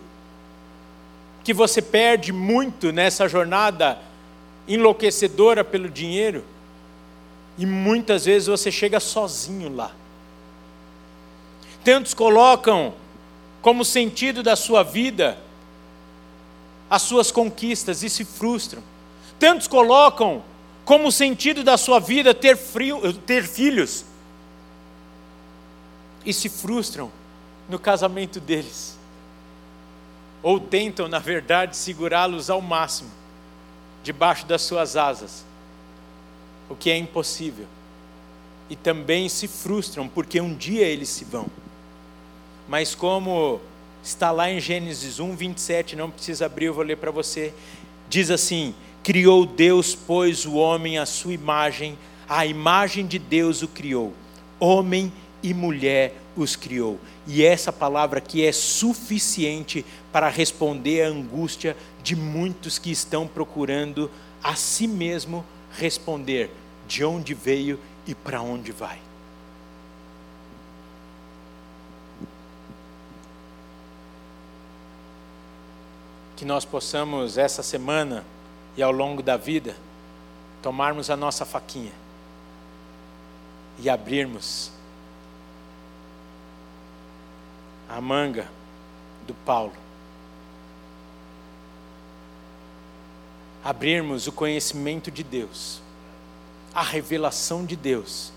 que 1.44 1.52
você 1.52 1.82
perde 1.82 2.32
muito 2.32 2.90
nessa 2.90 3.28
jornada 3.28 3.98
enlouquecedora 4.66 5.62
pelo 5.62 5.90
dinheiro, 5.90 6.44
e 7.56 7.66
muitas 7.66 8.24
vezes 8.24 8.48
você 8.48 8.72
chega 8.72 8.98
sozinho 8.98 9.72
lá. 9.74 9.92
Tantos 11.84 12.14
colocam 12.14 12.94
como 13.60 13.84
sentido 13.84 14.42
da 14.42 14.56
sua 14.56 14.82
vida 14.82 15.38
as 16.88 17.02
suas 17.02 17.30
conquistas 17.30 18.02
e 18.02 18.10
se 18.10 18.24
frustram. 18.24 18.82
Tantos 19.38 19.66
colocam 19.66 20.42
como 20.84 21.10
sentido 21.10 21.64
da 21.64 21.76
sua 21.76 21.98
vida 21.98 22.34
ter, 22.34 22.56
frio, 22.56 23.12
ter 23.12 23.44
filhos 23.44 24.04
e 26.24 26.32
se 26.32 26.48
frustram 26.48 27.10
no 27.68 27.78
casamento 27.78 28.38
deles. 28.40 28.93
Ou 30.44 30.60
tentam, 30.60 31.08
na 31.08 31.18
verdade, 31.18 31.74
segurá-los 31.74 32.50
ao 32.50 32.60
máximo, 32.60 33.10
debaixo 34.02 34.44
das 34.44 34.60
suas 34.60 34.94
asas, 34.94 35.42
o 36.68 36.76
que 36.76 36.90
é 36.90 36.98
impossível. 36.98 37.64
E 38.68 38.76
também 38.76 39.26
se 39.30 39.48
frustram, 39.48 40.06
porque 40.06 40.38
um 40.42 40.54
dia 40.54 40.84
eles 40.84 41.08
se 41.08 41.24
vão. 41.24 41.46
Mas 42.68 42.94
como 42.94 43.58
está 44.02 44.30
lá 44.30 44.50
em 44.50 44.60
Gênesis 44.60 45.18
1, 45.18 45.34
27, 45.34 45.96
não 45.96 46.10
precisa 46.10 46.44
abrir, 46.44 46.66
eu 46.66 46.74
vou 46.74 46.84
ler 46.84 46.98
para 46.98 47.10
você. 47.10 47.54
Diz 48.10 48.30
assim: 48.30 48.74
Criou 49.02 49.46
Deus, 49.46 49.94
pois, 49.94 50.44
o 50.44 50.56
homem 50.56 50.98
à 50.98 51.06
sua 51.06 51.32
imagem, 51.32 51.98
a 52.28 52.44
imagem 52.44 53.06
de 53.06 53.18
Deus 53.18 53.62
o 53.62 53.68
criou, 53.68 54.12
homem 54.60 55.10
e 55.42 55.54
mulher 55.54 56.14
os 56.36 56.56
criou. 56.56 56.98
E 57.26 57.44
essa 57.44 57.72
palavra 57.72 58.18
aqui 58.18 58.44
é 58.44 58.52
suficiente 58.52 59.84
para 60.12 60.28
responder 60.28 61.02
à 61.02 61.08
angústia 61.08 61.76
de 62.02 62.16
muitos 62.16 62.78
que 62.78 62.90
estão 62.90 63.26
procurando 63.26 64.10
a 64.42 64.54
si 64.54 64.86
mesmo 64.86 65.44
responder 65.72 66.50
de 66.86 67.04
onde 67.04 67.34
veio 67.34 67.78
e 68.06 68.14
para 68.14 68.42
onde 68.42 68.72
vai. 68.72 68.98
Que 76.36 76.44
nós 76.44 76.64
possamos 76.64 77.38
essa 77.38 77.62
semana 77.62 78.24
e 78.76 78.82
ao 78.82 78.90
longo 78.90 79.22
da 79.22 79.36
vida 79.36 79.76
tomarmos 80.62 81.08
a 81.08 81.16
nossa 81.16 81.44
faquinha 81.44 81.92
e 83.78 83.88
abrirmos 83.88 84.73
a 87.94 88.00
manga 88.00 88.48
do 89.24 89.32
Paulo. 89.32 89.72
Abrirmos 93.62 94.26
o 94.26 94.32
conhecimento 94.32 95.12
de 95.12 95.22
Deus, 95.22 95.80
a 96.74 96.82
revelação 96.82 97.64
de 97.64 97.76
Deus 97.76 98.32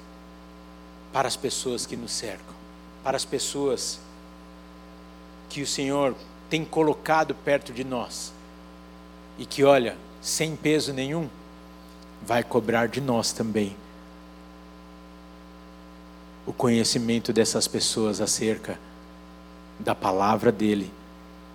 para 1.12 1.28
as 1.28 1.36
pessoas 1.36 1.88
que 1.88 1.98
nos 1.98 2.12
cercam, 2.12 2.54
para 3.04 3.18
as 3.18 3.26
pessoas 3.26 4.00
que 5.50 5.64
o 5.64 5.68
Senhor 5.68 6.16
tem 6.52 6.64
colocado 6.64 7.34
perto 7.34 7.74
de 7.74 7.84
nós 7.84 8.32
e 9.40 9.46
que, 9.46 9.64
olha, 9.64 9.98
sem 10.22 10.56
peso 10.56 10.94
nenhum, 10.94 11.28
vai 12.22 12.44
cobrar 12.44 12.88
de 12.88 13.02
nós 13.02 13.32
também 13.32 13.76
o 16.46 16.54
conhecimento 16.54 17.34
dessas 17.34 17.68
pessoas 17.68 18.22
acerca 18.22 18.80
da 19.80 19.94
palavra 19.94 20.52
dele 20.52 20.92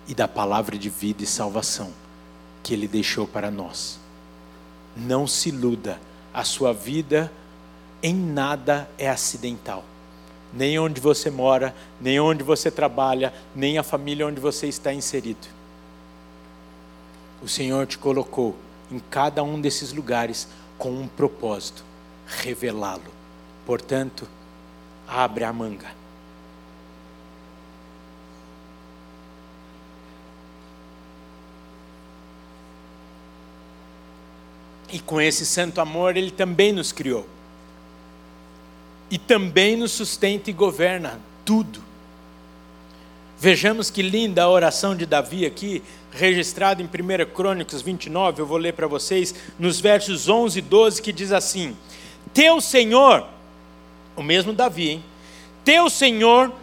e 0.07 0.13
da 0.13 0.27
palavra 0.27 0.77
de 0.77 0.89
vida 0.89 1.23
e 1.23 1.27
salvação 1.27 1.91
que 2.61 2.73
ele 2.73 2.87
deixou 2.87 3.27
para 3.27 3.51
nós. 3.51 3.99
Não 4.95 5.27
se 5.27 5.49
iluda, 5.49 5.99
a 6.33 6.43
sua 6.43 6.73
vida 6.73 7.31
em 8.01 8.13
nada 8.13 8.89
é 8.97 9.09
acidental. 9.09 9.83
Nem 10.53 10.77
onde 10.77 11.01
você 11.01 11.29
mora, 11.31 11.75
nem 11.99 12.19
onde 12.19 12.43
você 12.43 12.69
trabalha, 12.69 13.33
nem 13.55 13.77
a 13.77 13.83
família 13.83 14.27
onde 14.27 14.39
você 14.39 14.67
está 14.67 14.93
inserido. 14.93 15.47
O 17.41 17.47
Senhor 17.47 17.87
te 17.87 17.97
colocou 17.97 18.55
em 18.91 18.99
cada 18.99 19.43
um 19.43 19.59
desses 19.59 19.91
lugares 19.91 20.47
com 20.77 20.91
um 20.91 21.07
propósito: 21.07 21.83
revelá-lo. 22.27 23.11
Portanto, 23.65 24.27
abre 25.07 25.43
a 25.43 25.51
manga 25.51 26.02
E 34.93 34.99
com 34.99 35.19
esse 35.19 35.43
santo 35.43 35.81
amor, 35.81 36.15
Ele 36.15 36.29
também 36.29 36.71
nos 36.71 36.91
criou. 36.91 37.27
E 39.09 39.17
também 39.17 39.75
nos 39.75 39.91
sustenta 39.91 40.51
e 40.51 40.53
governa 40.53 41.19
tudo. 41.43 41.83
Vejamos 43.39 43.89
que 43.89 44.03
linda 44.03 44.43
a 44.43 44.49
oração 44.49 44.95
de 44.95 45.07
Davi 45.07 45.47
aqui, 45.47 45.81
registrada 46.11 46.83
em 46.83 46.85
1 46.85 46.89
Crônicas 47.33 47.81
29, 47.81 48.39
eu 48.39 48.45
vou 48.45 48.57
ler 48.57 48.73
para 48.73 48.85
vocês, 48.85 49.33
nos 49.57 49.81
versos 49.81 50.29
11 50.29 50.59
e 50.59 50.61
12, 50.61 51.01
que 51.01 51.11
diz 51.11 51.31
assim: 51.31 51.75
Teu 52.31 52.61
Senhor, 52.61 53.25
o 54.15 54.21
mesmo 54.21 54.53
Davi, 54.53 54.89
hein? 54.91 55.03
Teu 55.65 55.89
Senhor 55.89 56.53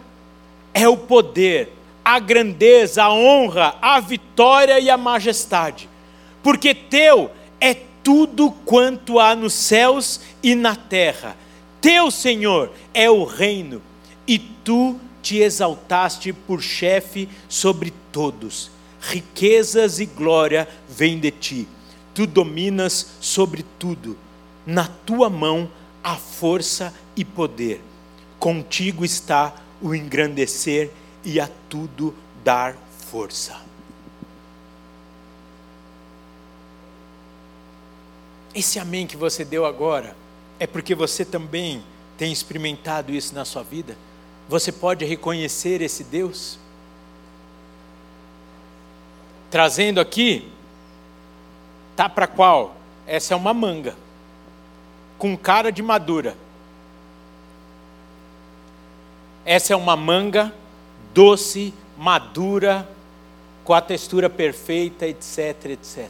é 0.73 0.87
o 0.87 0.95
poder, 0.95 1.73
a 2.03 2.17
grandeza, 2.17 3.03
a 3.03 3.13
honra, 3.13 3.75
a 3.81 3.99
vitória 3.99 4.79
e 4.79 4.89
a 4.89 4.97
majestade, 4.97 5.89
porque 6.41 6.73
teu 6.73 7.29
é 7.59 7.90
tudo 8.03 8.51
quanto 8.51 9.19
há 9.19 9.35
nos 9.35 9.53
céus 9.53 10.21
e 10.41 10.55
na 10.55 10.75
terra. 10.75 11.35
Teu, 11.79 12.11
Senhor, 12.11 12.71
é 12.93 13.09
o 13.09 13.23
reino, 13.23 13.81
e 14.27 14.37
tu 14.37 14.99
te 15.21 15.37
exaltaste 15.37 16.33
por 16.33 16.61
chefe 16.61 17.27
sobre 17.47 17.93
todos. 18.11 18.71
Riquezas 18.99 19.99
e 19.99 20.05
glória 20.05 20.67
vêm 20.87 21.19
de 21.19 21.31
ti. 21.31 21.67
Tu 22.13 22.27
dominas 22.27 23.07
sobre 23.19 23.63
tudo. 23.79 24.17
Na 24.65 24.87
tua 24.87 25.29
mão 25.29 25.69
há 26.03 26.15
força 26.15 26.93
e 27.15 27.25
poder. 27.25 27.81
Contigo 28.37 29.03
está 29.03 29.55
o 29.81 29.95
engrandecer 29.95 30.91
e 31.23 31.39
a 31.39 31.49
tudo 31.69 32.13
dar 32.43 32.75
força. 33.09 33.70
Esse 38.53 38.79
amém 38.79 39.07
que 39.07 39.15
você 39.15 39.45
deu 39.45 39.65
agora 39.65 40.15
é 40.59 40.67
porque 40.67 40.93
você 40.93 41.23
também 41.23 41.83
tem 42.17 42.31
experimentado 42.31 43.11
isso 43.11 43.33
na 43.33 43.45
sua 43.45 43.63
vida? 43.63 43.97
Você 44.49 44.71
pode 44.71 45.05
reconhecer 45.05 45.81
esse 45.81 46.03
Deus? 46.03 46.59
Trazendo 49.49 49.99
aqui, 49.99 50.51
tá 51.95 52.09
para 52.09 52.27
qual? 52.27 52.75
Essa 53.07 53.33
é 53.33 53.37
uma 53.37 53.53
manga, 53.53 53.95
com 55.17 55.37
cara 55.37 55.71
de 55.71 55.81
madura. 55.81 56.35
Essa 59.45 59.73
é 59.73 59.75
uma 59.75 59.95
manga 59.95 60.53
doce, 61.13 61.73
madura, 61.97 62.87
com 63.63 63.73
a 63.73 63.81
textura 63.81 64.29
perfeita, 64.29 65.07
etc, 65.07 65.65
etc. 65.71 66.09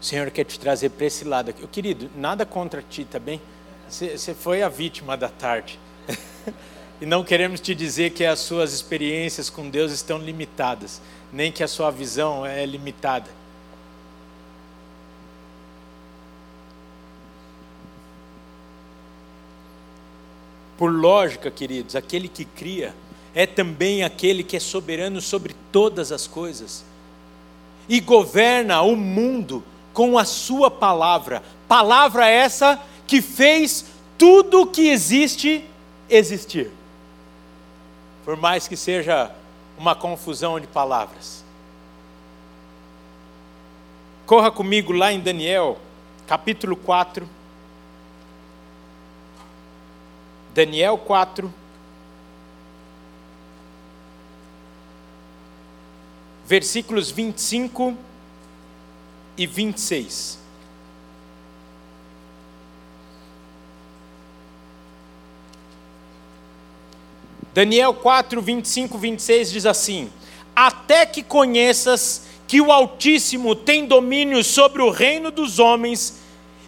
O 0.00 0.04
Senhor 0.04 0.30
quer 0.30 0.44
te 0.44 0.58
trazer 0.60 0.90
para 0.90 1.06
esse 1.06 1.24
lado 1.24 1.50
aqui. 1.50 1.66
Querido, 1.66 2.08
nada 2.16 2.46
contra 2.46 2.82
ti, 2.82 3.04
tá 3.04 3.18
bem? 3.18 3.40
Você 3.88 4.34
foi 4.34 4.62
a 4.62 4.68
vítima 4.68 5.16
da 5.16 5.28
tarde. 5.28 5.78
e 7.00 7.06
não 7.06 7.24
queremos 7.24 7.60
te 7.60 7.74
dizer 7.74 8.10
que 8.10 8.24
as 8.24 8.38
suas 8.38 8.72
experiências 8.72 9.50
com 9.50 9.68
Deus 9.68 9.90
estão 9.90 10.18
limitadas, 10.18 11.00
nem 11.32 11.50
que 11.50 11.64
a 11.64 11.68
sua 11.68 11.90
visão 11.90 12.46
é 12.46 12.64
limitada. 12.64 13.28
Por 20.76 20.92
lógica, 20.92 21.50
queridos, 21.50 21.96
aquele 21.96 22.28
que 22.28 22.44
cria 22.44 22.94
é 23.34 23.46
também 23.46 24.04
aquele 24.04 24.44
que 24.44 24.56
é 24.56 24.60
soberano 24.60 25.20
sobre 25.20 25.56
todas 25.72 26.12
as 26.12 26.28
coisas 26.28 26.84
e 27.88 27.98
governa 27.98 28.80
o 28.82 28.94
mundo 28.94 29.64
com 29.98 30.16
a 30.16 30.24
sua 30.24 30.70
palavra. 30.70 31.42
Palavra 31.66 32.28
essa 32.28 32.80
que 33.04 33.20
fez 33.20 33.84
tudo 34.16 34.60
o 34.62 34.66
que 34.68 34.90
existe 34.90 35.68
existir. 36.08 36.70
Por 38.24 38.36
mais 38.36 38.68
que 38.68 38.76
seja 38.76 39.34
uma 39.76 39.96
confusão 39.96 40.60
de 40.60 40.68
palavras. 40.68 41.44
Corra 44.24 44.52
comigo 44.52 44.92
lá 44.92 45.12
em 45.12 45.18
Daniel, 45.18 45.76
capítulo 46.28 46.76
4. 46.76 47.28
Daniel 50.54 50.96
4. 50.96 51.52
Versículos 56.46 57.10
25 57.10 58.06
e 59.38 59.46
26. 59.46 60.38
Daniel 67.54 67.94
4, 67.94 68.42
25, 68.42 68.98
26 68.98 69.50
diz 69.50 69.66
assim: 69.66 70.10
Até 70.54 71.06
que 71.06 71.22
conheças 71.22 72.26
que 72.46 72.60
o 72.60 72.72
Altíssimo 72.72 73.54
tem 73.54 73.86
domínio 73.86 74.42
sobre 74.42 74.82
o 74.82 74.90
reino 74.90 75.30
dos 75.30 75.58
homens 75.58 76.18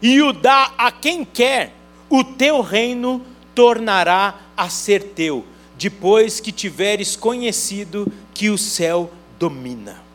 e 0.00 0.22
o 0.22 0.32
dá 0.32 0.72
a 0.78 0.90
quem 0.90 1.24
quer, 1.24 1.74
o 2.08 2.24
teu 2.24 2.60
reino 2.60 3.24
tornará 3.54 4.40
a 4.56 4.68
ser 4.68 5.02
teu, 5.14 5.44
depois 5.76 6.40
que 6.40 6.52
tiveres 6.52 7.16
conhecido 7.16 8.10
que 8.32 8.48
o 8.48 8.56
céu 8.56 9.10
domina. 9.38 10.09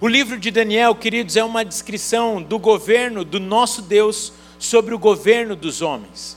O 0.00 0.06
livro 0.06 0.38
de 0.38 0.52
Daniel, 0.52 0.94
queridos, 0.94 1.36
é 1.36 1.42
uma 1.42 1.64
descrição 1.64 2.40
do 2.40 2.56
governo 2.56 3.24
do 3.24 3.40
nosso 3.40 3.82
Deus 3.82 4.32
sobre 4.56 4.94
o 4.94 4.98
governo 4.98 5.56
dos 5.56 5.82
homens. 5.82 6.36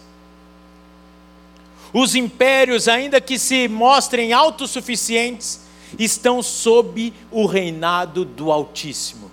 Os 1.94 2.16
impérios, 2.16 2.88
ainda 2.88 3.22
que 3.22 3.38
se 3.38 3.68
mostrem 3.68 4.34
autossuficientes, 4.34 5.62
estão 6.00 6.42
sob 6.42 7.14
o 7.30 7.46
reinado 7.46 8.26
do 8.26 8.52
Altíssimo. 8.52 9.30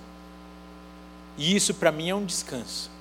E 1.35 1.55
isso 1.55 1.73
para 1.73 1.91
mim 1.91 2.09
é 2.09 2.15
um 2.15 2.25
descanso. 2.25 2.91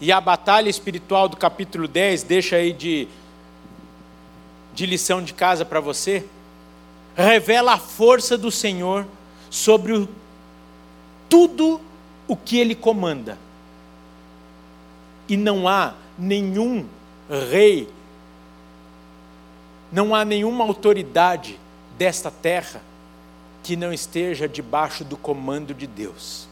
E 0.00 0.10
a 0.10 0.20
batalha 0.20 0.70
espiritual 0.70 1.28
do 1.28 1.36
capítulo 1.36 1.86
10, 1.86 2.22
deixa 2.22 2.56
aí 2.56 2.72
de, 2.72 3.06
de 4.72 4.86
lição 4.86 5.22
de 5.22 5.34
casa 5.34 5.64
para 5.64 5.80
você, 5.80 6.24
revela 7.14 7.74
a 7.74 7.78
força 7.78 8.38
do 8.38 8.50
Senhor 8.50 9.06
sobre 9.50 9.92
o, 9.92 10.08
tudo 11.28 11.80
o 12.26 12.36
que 12.36 12.58
Ele 12.58 12.74
comanda. 12.74 13.38
E 15.28 15.36
não 15.36 15.66
há 15.66 15.94
nenhum 16.18 16.86
rei, 17.50 17.88
não 19.90 20.14
há 20.14 20.24
nenhuma 20.24 20.64
autoridade 20.64 21.58
desta 21.98 22.30
terra 22.30 22.82
que 23.62 23.76
não 23.76 23.92
esteja 23.92 24.48
debaixo 24.48 25.04
do 25.04 25.16
comando 25.16 25.74
de 25.74 25.86
Deus. 25.86 26.46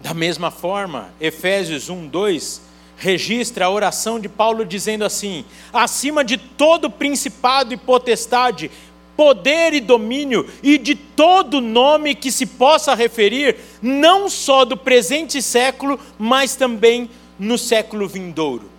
Da 0.00 0.14
mesma 0.14 0.50
forma, 0.50 1.10
Efésios 1.20 1.88
1, 1.88 2.06
2 2.06 2.62
registra 2.96 3.66
a 3.66 3.70
oração 3.70 4.18
de 4.18 4.28
Paulo 4.28 4.64
dizendo 4.64 5.04
assim: 5.04 5.44
acima 5.72 6.24
de 6.24 6.36
todo 6.36 6.90
principado 6.90 7.72
e 7.74 7.76
potestade, 7.76 8.70
poder 9.16 9.74
e 9.74 9.80
domínio, 9.80 10.48
e 10.62 10.78
de 10.78 10.94
todo 10.94 11.60
nome 11.60 12.14
que 12.14 12.32
se 12.32 12.46
possa 12.46 12.94
referir, 12.94 13.56
não 13.80 14.28
só 14.28 14.64
do 14.64 14.76
presente 14.76 15.40
século, 15.40 15.98
mas 16.18 16.56
também 16.56 17.08
no 17.38 17.56
século 17.56 18.08
vindouro. 18.08 18.70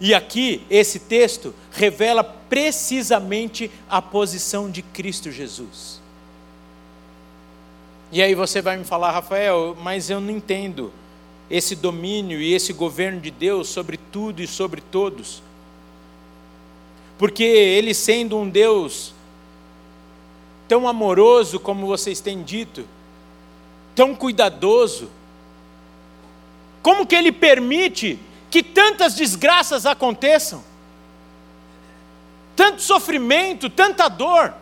E 0.00 0.14
aqui, 0.14 0.62
esse 0.70 0.98
texto 0.98 1.54
revela 1.70 2.24
precisamente 2.24 3.70
a 3.88 4.00
posição 4.00 4.70
de 4.70 4.80
Cristo 4.80 5.30
Jesus. 5.30 6.00
E 8.10 8.22
aí 8.22 8.34
você 8.34 8.62
vai 8.62 8.76
me 8.76 8.84
falar, 8.84 9.12
Rafael, 9.12 9.76
mas 9.80 10.08
eu 10.08 10.20
não 10.20 10.30
entendo 10.30 10.90
esse 11.50 11.74
domínio 11.74 12.40
e 12.40 12.54
esse 12.54 12.72
governo 12.72 13.20
de 13.20 13.30
Deus 13.30 13.68
sobre 13.68 13.96
tudo 13.96 14.40
e 14.40 14.46
sobre 14.46 14.80
todos. 14.80 15.42
Porque 17.18 17.42
Ele 17.42 17.92
sendo 17.92 18.38
um 18.38 18.48
Deus 18.48 19.12
tão 20.68 20.86
amoroso 20.86 21.58
como 21.58 21.86
vocês 21.86 22.20
têm 22.20 22.42
dito, 22.44 22.86
tão 23.94 24.14
cuidadoso, 24.14 25.10
como 26.80 27.04
que 27.04 27.16
Ele 27.16 27.32
permite 27.32 28.18
que 28.48 28.62
tantas 28.62 29.14
desgraças 29.14 29.84
aconteçam, 29.84 30.62
tanto 32.54 32.80
sofrimento, 32.80 33.68
tanta 33.68 34.08
dor. 34.08 34.54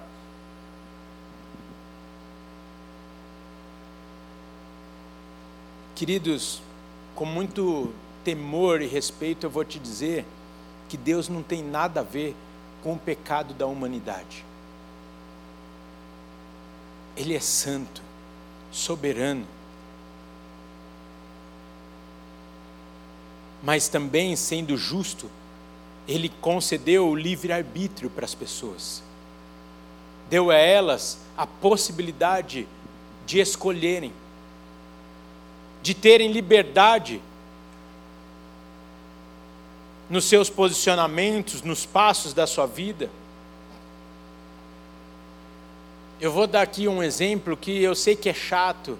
Queridos, 5.95 6.62
com 7.19 7.25
muito 7.25 7.93
temor 8.23 8.81
e 8.81 8.87
respeito, 8.87 9.45
eu 9.45 9.51
vou 9.51 9.64
te 9.64 9.77
dizer 9.77 10.25
que 10.89 10.97
Deus 10.97 11.29
não 11.29 11.43
tem 11.43 11.64
nada 11.64 11.99
a 11.99 12.05
ver 12.05 12.37
com 12.81 12.93
o 12.93 12.99
pecado 12.99 13.53
da 13.55 13.66
humanidade. 13.66 14.45
Ele 17.16 17.35
é 17.35 17.41
santo, 17.41 18.01
soberano. 18.71 19.45
mas 23.62 23.89
também, 23.89 24.37
sendo 24.37 24.77
justo, 24.77 25.29
ele 26.07 26.29
concedeu 26.41 27.09
o 27.09 27.16
livre-arbítrio 27.16 28.09
para 28.09 28.25
as 28.25 28.35
pessoas. 28.35 29.03
Deu 30.31 30.51
a 30.51 30.55
elas 30.55 31.19
a 31.37 31.45
possibilidade 31.45 32.69
de 33.27 33.41
escolherem, 33.41 34.12
de 35.89 35.95
terem 35.95 36.30
liberdade 36.30 37.18
nos 40.11 40.26
seus 40.26 40.51
posicionamentos, 40.51 41.62
nos 41.62 41.86
passos 41.86 42.34
da 42.34 42.47
sua 42.47 42.66
vida. 42.66 43.09
Eu 46.20 46.30
vou 46.30 46.47
dar 46.47 46.61
aqui 46.61 46.86
um 46.86 47.03
exemplo 47.03 47.57
que 47.57 47.82
eu 47.82 47.95
sei 47.95 48.14
que 48.14 48.28
é 48.28 48.34
chato, 48.34 48.99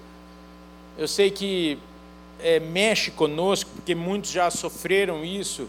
eu 0.97 1.07
sei 1.07 1.31
que 1.31 1.79
é, 2.41 2.59
mexe 2.59 3.11
conosco, 3.11 3.69
porque 3.75 3.95
muitos 3.95 4.31
já 4.31 4.51
sofreram 4.51 5.23
isso, 5.23 5.69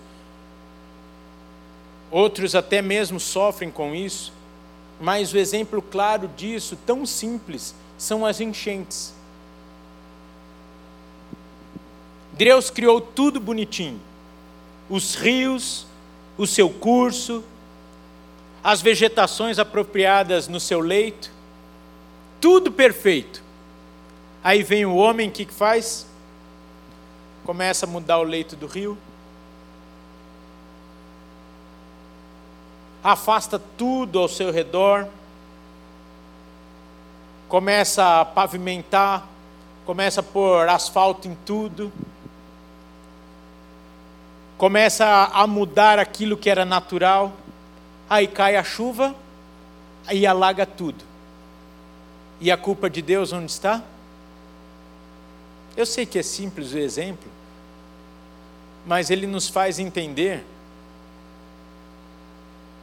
outros 2.09 2.55
até 2.55 2.82
mesmo 2.82 3.20
sofrem 3.20 3.70
com 3.70 3.93
isso, 3.93 4.32
mas 5.01 5.34
o 5.34 5.38
exemplo 5.38 5.82
claro 5.82 6.30
disso, 6.30 6.78
tão 6.86 7.05
simples, 7.05 7.76
são 7.97 8.26
as 8.26 8.39
enchentes. 8.39 9.18
Deus 12.40 12.70
criou 12.70 13.02
tudo 13.02 13.38
bonitinho, 13.38 14.00
os 14.90 15.14
rios, 15.14 15.86
o 16.38 16.48
seu 16.48 16.70
curso, 16.70 17.44
as 18.64 18.82
vegetações 18.82 19.60
apropriadas 19.60 20.48
no 20.48 20.58
seu 20.58 20.80
leito, 20.80 21.30
tudo 22.40 22.72
perfeito. 22.72 23.44
Aí 24.42 24.64
vem 24.64 24.86
o 24.86 24.96
homem, 24.96 25.28
o 25.28 25.32
que 25.34 25.44
faz? 25.48 26.08
começa 27.44 27.86
a 27.86 27.90
mudar 27.90 28.20
o 28.20 28.24
leito 28.24 28.56
do 28.56 28.68
rio, 28.68 28.98
afasta 33.04 33.60
tudo 33.60 34.20
ao 34.20 34.30
seu 34.30 34.50
redor, 34.50 35.08
começa 37.50 38.22
a 38.22 38.26
pavimentar, 38.26 39.28
começa 39.86 40.22
a 40.22 40.24
pôr 40.24 40.70
asfalto 40.70 41.28
em 41.28 41.36
tudo, 41.44 41.92
começa 44.60 45.05
a 45.05 45.47
mudar 45.47 45.97
aquilo 45.99 46.36
que 46.36 46.49
era 46.49 46.66
natural, 46.66 47.32
aí 48.10 48.28
cai 48.28 48.57
a 48.57 48.64
chuva, 48.64 49.16
aí 50.05 50.28
alaga 50.28 50.66
tudo. 50.66 51.01
E 52.41 52.51
a 52.51 52.57
culpa 52.57 52.89
de 52.89 53.01
Deus 53.01 53.32
onde 53.32 53.49
está? 53.49 53.82
Eu 55.78 55.86
sei 55.86 56.05
que 56.05 56.20
é 56.20 56.22
simples 56.22 56.74
o 56.74 56.78
exemplo, 56.78 57.32
mas 58.86 59.10
ele 59.10 59.26
nos 59.26 59.47
faz 59.47 59.80
entender 59.80 60.43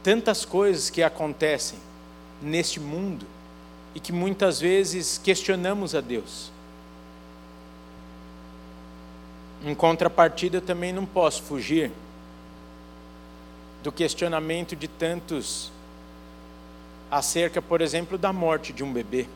tantas 0.01 0.43
coisas 0.45 0.89
que 0.89 1.03
acontecem 1.03 1.77
neste 2.41 2.79
mundo 2.79 3.27
e 3.93 3.99
que 3.99 4.11
muitas 4.11 4.59
vezes 4.59 5.19
questionamos 5.23 5.93
a 5.93 6.01
Deus. 6.01 6.51
Em 9.63 9.73
contrapartida, 9.73 10.57
eu 10.57 10.61
também 10.61 10.93
não 10.93 11.05
posso 11.05 11.41
fugir 11.43 11.91
do 13.81 13.91
questionamento 13.91 14.75
de 14.75 14.87
tantos 14.87 15.71
acerca, 17.09 17.61
por 17.61 17.81
exemplo, 17.81 18.17
da 18.17 18.31
morte 18.31 18.71
de 18.71 18.83
um 18.83 18.91
bebê. 18.91 19.27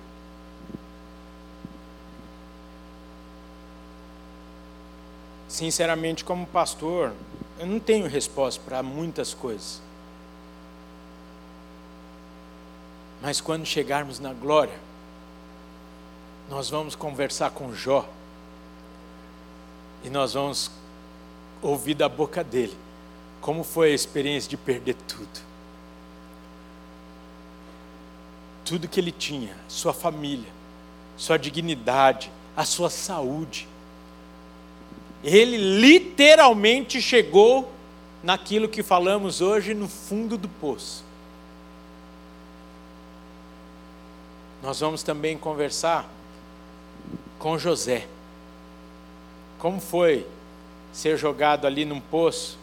Sinceramente, 5.47 6.23
como 6.23 6.45
pastor, 6.45 7.13
eu 7.59 7.65
não 7.65 7.79
tenho 7.79 8.07
resposta 8.07 8.61
para 8.63 8.81
muitas 8.81 9.33
coisas. 9.33 9.81
Mas 13.21 13.39
quando 13.39 13.65
chegarmos 13.65 14.19
na 14.19 14.33
glória, 14.33 14.77
nós 16.49 16.69
vamos 16.69 16.95
conversar 16.95 17.51
com 17.51 17.73
Jó 17.73 18.07
e 20.03 20.09
nós 20.09 20.33
vamos 20.33 20.71
ouvir 21.61 21.93
da 21.93 22.09
boca 22.09 22.43
dele 22.43 22.75
como 23.41 23.63
foi 23.63 23.91
a 23.91 23.95
experiência 23.95 24.49
de 24.49 24.55
perder 24.55 24.95
tudo. 25.07 25.51
Tudo 28.63 28.87
que 28.87 28.99
ele 28.99 29.11
tinha, 29.11 29.57
sua 29.67 29.93
família, 29.93 30.49
sua 31.17 31.37
dignidade, 31.37 32.31
a 32.55 32.63
sua 32.63 32.89
saúde. 32.89 33.67
Ele 35.23 35.57
literalmente 35.57 37.01
chegou 37.01 37.71
naquilo 38.23 38.69
que 38.69 38.83
falamos 38.83 39.41
hoje 39.41 39.73
no 39.73 39.87
fundo 39.87 40.37
do 40.37 40.47
poço. 40.47 41.03
Nós 44.61 44.79
vamos 44.79 45.01
também 45.01 45.37
conversar 45.37 46.07
com 47.39 47.57
José. 47.57 48.07
Como 49.61 49.79
foi 49.79 50.25
ser 50.91 51.19
jogado 51.19 51.67
ali 51.67 51.85
num 51.85 51.99
poço, 51.99 52.57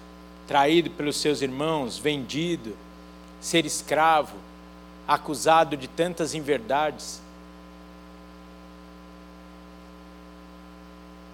traído 0.48 0.90
pelos 0.90 1.16
seus 1.20 1.40
irmãos, 1.40 1.96
vendido, 1.96 2.76
ser 3.40 3.64
escravo, 3.64 4.34
acusado 5.06 5.76
de 5.76 5.86
tantas 5.86 6.34
inverdades? 6.34 7.22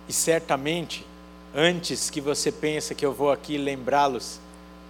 E 0.07 0.13
certamente, 0.13 1.07
antes 1.55 2.11
que 2.11 2.21
você 2.21 2.53
pense 2.53 2.95
que 2.95 3.07
eu 3.07 3.15
vou 3.15 3.33
aqui 3.33 3.57
lembrá-los 3.57 4.39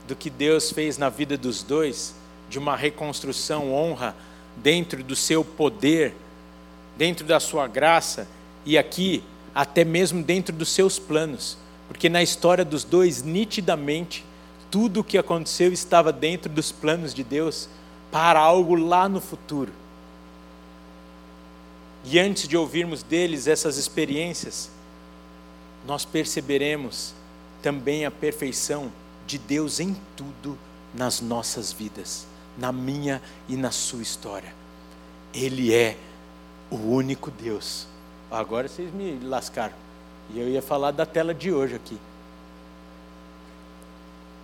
do 0.08 0.16
que 0.16 0.28
Deus 0.28 0.72
fez 0.72 0.98
na 0.98 1.08
vida 1.08 1.38
dos 1.38 1.62
dois, 1.62 2.16
de 2.50 2.58
uma 2.58 2.74
reconstrução, 2.74 3.72
honra, 3.72 4.16
dentro 4.56 5.04
do 5.04 5.14
seu 5.14 5.44
poder, 5.44 6.16
dentro 6.96 7.24
da 7.24 7.38
sua 7.38 7.68
graça 7.68 8.26
e 8.66 8.76
aqui 8.76 9.22
até 9.54 9.84
mesmo 9.84 10.22
dentro 10.22 10.54
dos 10.54 10.70
seus 10.70 10.98
planos, 10.98 11.56
porque 11.88 12.08
na 12.08 12.22
história 12.22 12.64
dos 12.64 12.84
dois, 12.84 13.22
nitidamente, 13.22 14.24
tudo 14.70 15.00
o 15.00 15.04
que 15.04 15.16
aconteceu 15.16 15.72
estava 15.72 16.12
dentro 16.12 16.50
dos 16.50 16.72
planos 16.72 17.14
de 17.14 17.22
Deus 17.22 17.68
para 18.10 18.40
algo 18.40 18.74
lá 18.74 19.08
no 19.08 19.20
futuro. 19.20 19.72
E 22.04 22.18
antes 22.18 22.48
de 22.48 22.56
ouvirmos 22.56 23.02
deles 23.02 23.46
essas 23.46 23.76
experiências, 23.76 24.70
nós 25.86 26.04
perceberemos 26.04 27.14
também 27.62 28.04
a 28.04 28.10
perfeição 28.10 28.92
de 29.26 29.38
Deus 29.38 29.80
em 29.80 29.96
tudo 30.16 30.58
nas 30.92 31.20
nossas 31.20 31.72
vidas 31.72 32.26
na 32.56 32.72
minha 32.72 33.20
e 33.48 33.56
na 33.56 33.70
sua 33.70 34.02
história. 34.02 34.54
Ele 35.32 35.74
é 35.74 35.96
o 36.70 36.76
único 36.76 37.30
Deus. 37.30 37.86
Agora 38.30 38.68
vocês 38.68 38.92
me 38.92 39.18
lascaram. 39.20 39.74
E 40.30 40.40
eu 40.40 40.48
ia 40.48 40.62
falar 40.62 40.90
da 40.90 41.04
tela 41.04 41.34
de 41.34 41.52
hoje 41.52 41.74
aqui. 41.74 41.98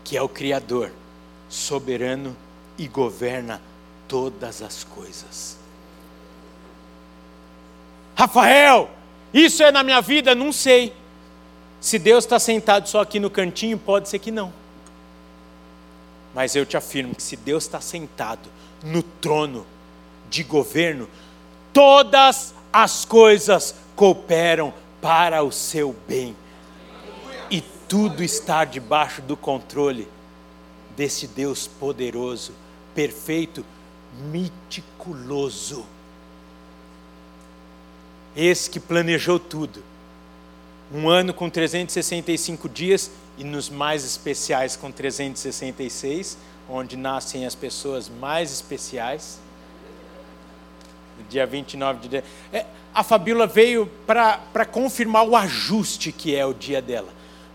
Que 0.05 0.17
é 0.17 0.23
o 0.23 0.29
Criador, 0.29 0.93
soberano 1.49 2.37
e 2.77 2.87
governa 2.87 3.61
todas 4.07 4.63
as 4.63 4.85
coisas. 4.85 5.57
Rafael, 8.17 8.91
isso 9.33 9.63
é 9.63 9.71
na 9.71 9.83
minha 9.83 10.01
vida? 10.01 10.35
Não 10.35 10.53
sei. 10.53 10.95
Se 11.81 11.99
Deus 11.99 12.25
está 12.25 12.39
sentado 12.39 12.89
só 12.89 13.01
aqui 13.01 13.19
no 13.19 13.31
cantinho, 13.31 13.79
pode 13.79 14.09
ser 14.09 14.19
que 14.19 14.31
não. 14.31 14.53
Mas 16.35 16.55
eu 16.55 16.67
te 16.67 16.77
afirmo 16.77 17.15
que 17.15 17.23
se 17.23 17.37
Deus 17.37 17.65
está 17.65 17.81
sentado 17.81 18.49
no 18.83 19.03
trono 19.03 19.67
de 20.29 20.43
governo, 20.43 21.09
todas 21.73 22.55
as 22.73 23.05
coisas 23.05 23.75
cooperam 23.97 24.73
para 25.01 25.43
o 25.43 25.51
seu 25.51 25.95
bem. 26.07 26.37
E 27.51 27.61
tudo 27.89 28.23
está 28.23 28.65
debaixo 28.65 29.21
do 29.23 29.37
controle 29.37 30.07
desse 30.97 31.27
Deus 31.27 31.67
poderoso, 31.67 32.53
perfeito, 32.95 33.65
meticuloso. 34.31 35.85
Esse 38.37 38.71
que 38.71 38.79
planejou 38.79 39.39
tudo. 39.39 39.83
Um 40.93 41.09
ano 41.09 41.33
com 41.33 41.49
365 41.49 42.69
dias 42.69 43.11
e 43.39 43.45
nos 43.45 43.69
mais 43.69 44.05
especiais 44.05 44.77
com 44.77 44.91
366, 44.91 46.37
onde 46.69 46.97
nascem 46.97 47.47
as 47.47 47.55
pessoas 47.55 48.09
mais 48.09 48.53
especiais. 48.53 49.39
Dia 51.29 51.47
29 51.47 52.01
de 52.01 52.09
dezembro. 52.09 52.31
É, 52.53 52.65
a 52.95 53.03
Fabíola 53.03 53.47
veio 53.47 53.91
para 54.07 54.65
confirmar 54.65 55.27
o 55.27 55.37
ajuste 55.37 56.13
que 56.13 56.35
é 56.35 56.45
o 56.45 56.53
dia 56.53 56.83
dela. 56.83 57.09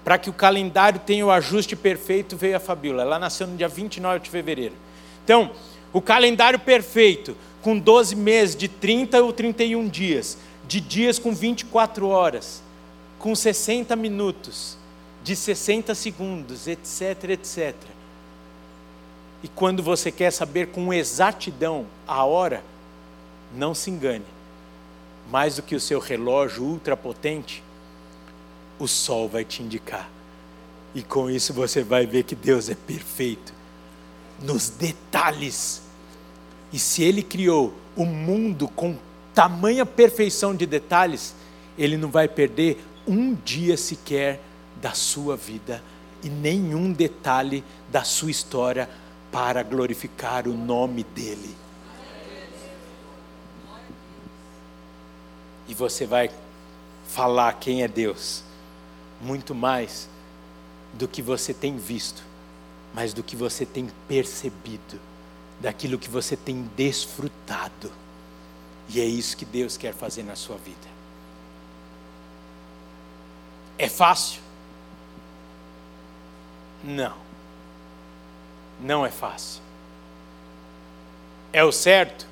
Para 0.04 0.18
que 0.18 0.30
o 0.30 0.34
calendário 0.34 1.00
tenha 1.00 1.26
o 1.26 1.32
ajuste 1.32 1.76
perfeito, 1.76 2.38
veio 2.38 2.56
a 2.56 2.60
Fabíola. 2.60 3.02
Ela 3.02 3.20
nasceu 3.20 3.48
no 3.48 3.58
dia 3.58 3.68
29 3.68 4.20
de 4.20 4.30
fevereiro. 4.30 4.76
Então, 5.24 5.52
o 5.92 6.02
calendário 6.02 6.60
perfeito, 6.60 7.36
com 7.62 7.78
12 7.78 8.16
meses, 8.16 8.56
de 8.56 8.68
30 8.68 9.24
ou 9.24 9.34
31 9.34 9.88
dias, 9.88 10.38
de 10.68 10.80
dias 10.80 11.18
com 11.18 11.34
24 11.34 12.08
horas, 12.08 12.62
com 13.18 13.34
60 13.34 13.96
minutos, 13.96 14.78
de 15.24 15.36
60 15.36 15.96
segundos, 15.96 16.68
etc, 16.68 17.32
etc. 17.32 17.74
E 19.42 19.48
quando 19.48 19.82
você 19.82 20.12
quer 20.12 20.32
saber 20.32 20.68
com 20.68 20.94
exatidão 20.94 21.86
a 22.08 22.24
hora, 22.24 22.64
não 23.54 23.74
se 23.74 23.90
engane. 23.90 24.26
Mais 25.30 25.56
do 25.56 25.64
que 25.64 25.76
o 25.76 25.80
seu 25.80 26.00
relógio 26.00 26.64
ultrapotente, 26.64 27.64
o 28.78 28.88
sol 28.88 29.28
vai 29.28 29.44
te 29.44 29.64
indicar. 29.64 30.10
E 30.94 31.02
com 31.02 31.30
isso 31.30 31.54
você 31.54 31.84
vai 31.84 32.06
ver 32.06 32.24
que 32.24 32.36
Deus 32.36 32.70
é 32.70 32.76
perfeito 32.76 33.54
nos 34.42 34.70
detalhes. 34.70 35.82
E 36.72 36.80
se 36.80 37.04
ele 37.04 37.24
criou 37.24 37.74
o 37.96 38.06
mundo 38.06 38.68
com 38.68 38.98
tamanha 39.34 39.86
perfeição 39.86 40.56
de 40.56 40.66
detalhes, 40.66 41.36
ele 41.78 41.98
não 41.98 42.10
vai 42.10 42.28
perder 42.28 42.84
um 43.08 43.34
dia 43.34 43.78
sequer 43.78 44.40
da 44.82 44.94
sua 44.94 45.36
vida 45.36 45.84
e 46.24 46.30
nenhum 46.30 46.92
detalhe 46.92 47.64
da 47.90 48.04
sua 48.04 48.32
história 48.32 48.90
para 49.32 49.62
glorificar 49.64 50.48
o 50.48 50.54
nome 50.54 51.06
dEle. 51.16 51.56
E 55.68 55.74
você 55.74 56.06
vai 56.06 56.30
falar 57.08 57.54
quem 57.54 57.84
é 57.84 57.88
Deus, 57.88 58.44
muito 59.22 59.56
mais 59.56 60.08
do 60.94 61.08
que 61.08 61.22
você 61.22 61.54
tem 61.54 61.78
visto, 61.78 62.24
mas 62.94 63.14
do 63.14 63.24
que 63.24 63.36
você 63.36 63.66
tem 63.66 63.90
percebido, 64.08 65.00
daquilo 65.60 66.00
que 66.00 66.10
você 66.10 66.36
tem 66.36 66.70
desfrutado. 66.76 67.92
E 68.90 69.02
é 69.02 69.06
isso 69.06 69.36
que 69.36 69.46
Deus 69.46 69.78
quer 69.78 69.94
fazer 69.94 70.24
na 70.24 70.36
sua 70.36 70.58
vida. 70.58 70.88
É 73.78 73.90
fácil? 73.90 74.42
Não. 76.84 77.18
Não 78.80 79.06
é 79.06 79.12
fácil. 79.12 79.62
É 81.52 81.64
o 81.64 81.72
certo? 81.72 82.28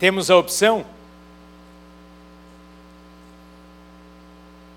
Temos 0.00 0.30
a 0.30 0.36
opção? 0.38 0.86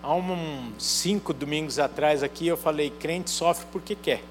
Há 0.04 0.14
uns 0.14 0.84
cinco 0.84 1.34
domingos 1.34 1.80
atrás 1.80 2.22
aqui 2.22 2.46
eu 2.46 2.58
falei: 2.58 2.90
crente 2.90 3.30
sofre 3.30 3.66
porque 3.72 3.96
quer. 3.96 4.22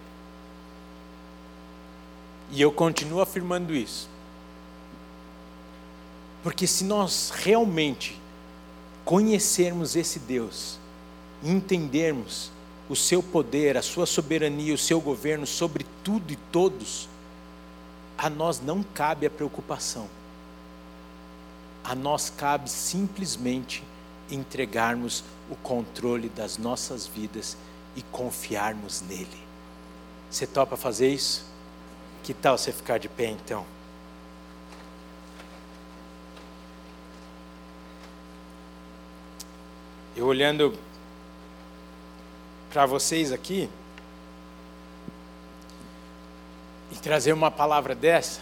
E 2.51 2.61
eu 2.61 2.71
continuo 2.71 3.23
afirmando 3.23 3.75
isso. 3.75 4.07
Porque 6.43 6.67
se 6.67 6.85
nós 6.85 7.31
realmente 7.31 8.21
conhecermos 9.03 9.97
esse 9.97 10.19
Deus, 10.19 10.79
entendermos 11.43 12.53
o 12.87 12.95
seu 12.95 13.23
poder, 13.23 13.79
a 13.79 13.83
sua 13.83 14.05
soberania, 14.05 14.75
o 14.75 14.79
seu 14.79 15.01
governo 15.01 15.47
sobre 15.47 15.87
tudo 16.05 16.31
e 16.35 16.37
todos, 16.37 17.09
a 18.19 18.29
nós 18.29 18.61
não 18.61 18.83
cabe 18.83 19.25
a 19.25 19.31
preocupação. 19.31 20.07
A 21.85 21.95
nós 21.95 22.31
cabe 22.31 22.71
simplesmente 22.71 23.83
entregarmos 24.31 25.25
o 25.51 25.57
controle 25.57 26.29
das 26.29 26.57
nossas 26.59 27.07
vidas 27.07 27.57
e 27.97 28.03
confiarmos 28.03 29.03
nele. 29.03 29.43
Você 30.31 30.47
topa 30.47 30.77
fazer 30.77 31.09
isso? 31.09 31.45
Que 32.23 32.33
tal 32.33 32.57
você 32.57 32.73
ficar 32.73 32.99
de 32.99 33.09
pé 33.09 33.27
então? 33.27 33.67
Eu 40.15 40.27
olhando 40.27 40.79
para 42.71 42.87
vocês 42.87 43.33
aqui 43.33 43.69
e 46.91 46.97
trazer 46.97 47.33
uma 47.33 47.51
palavra 47.51 47.95
dessa, 47.95 48.41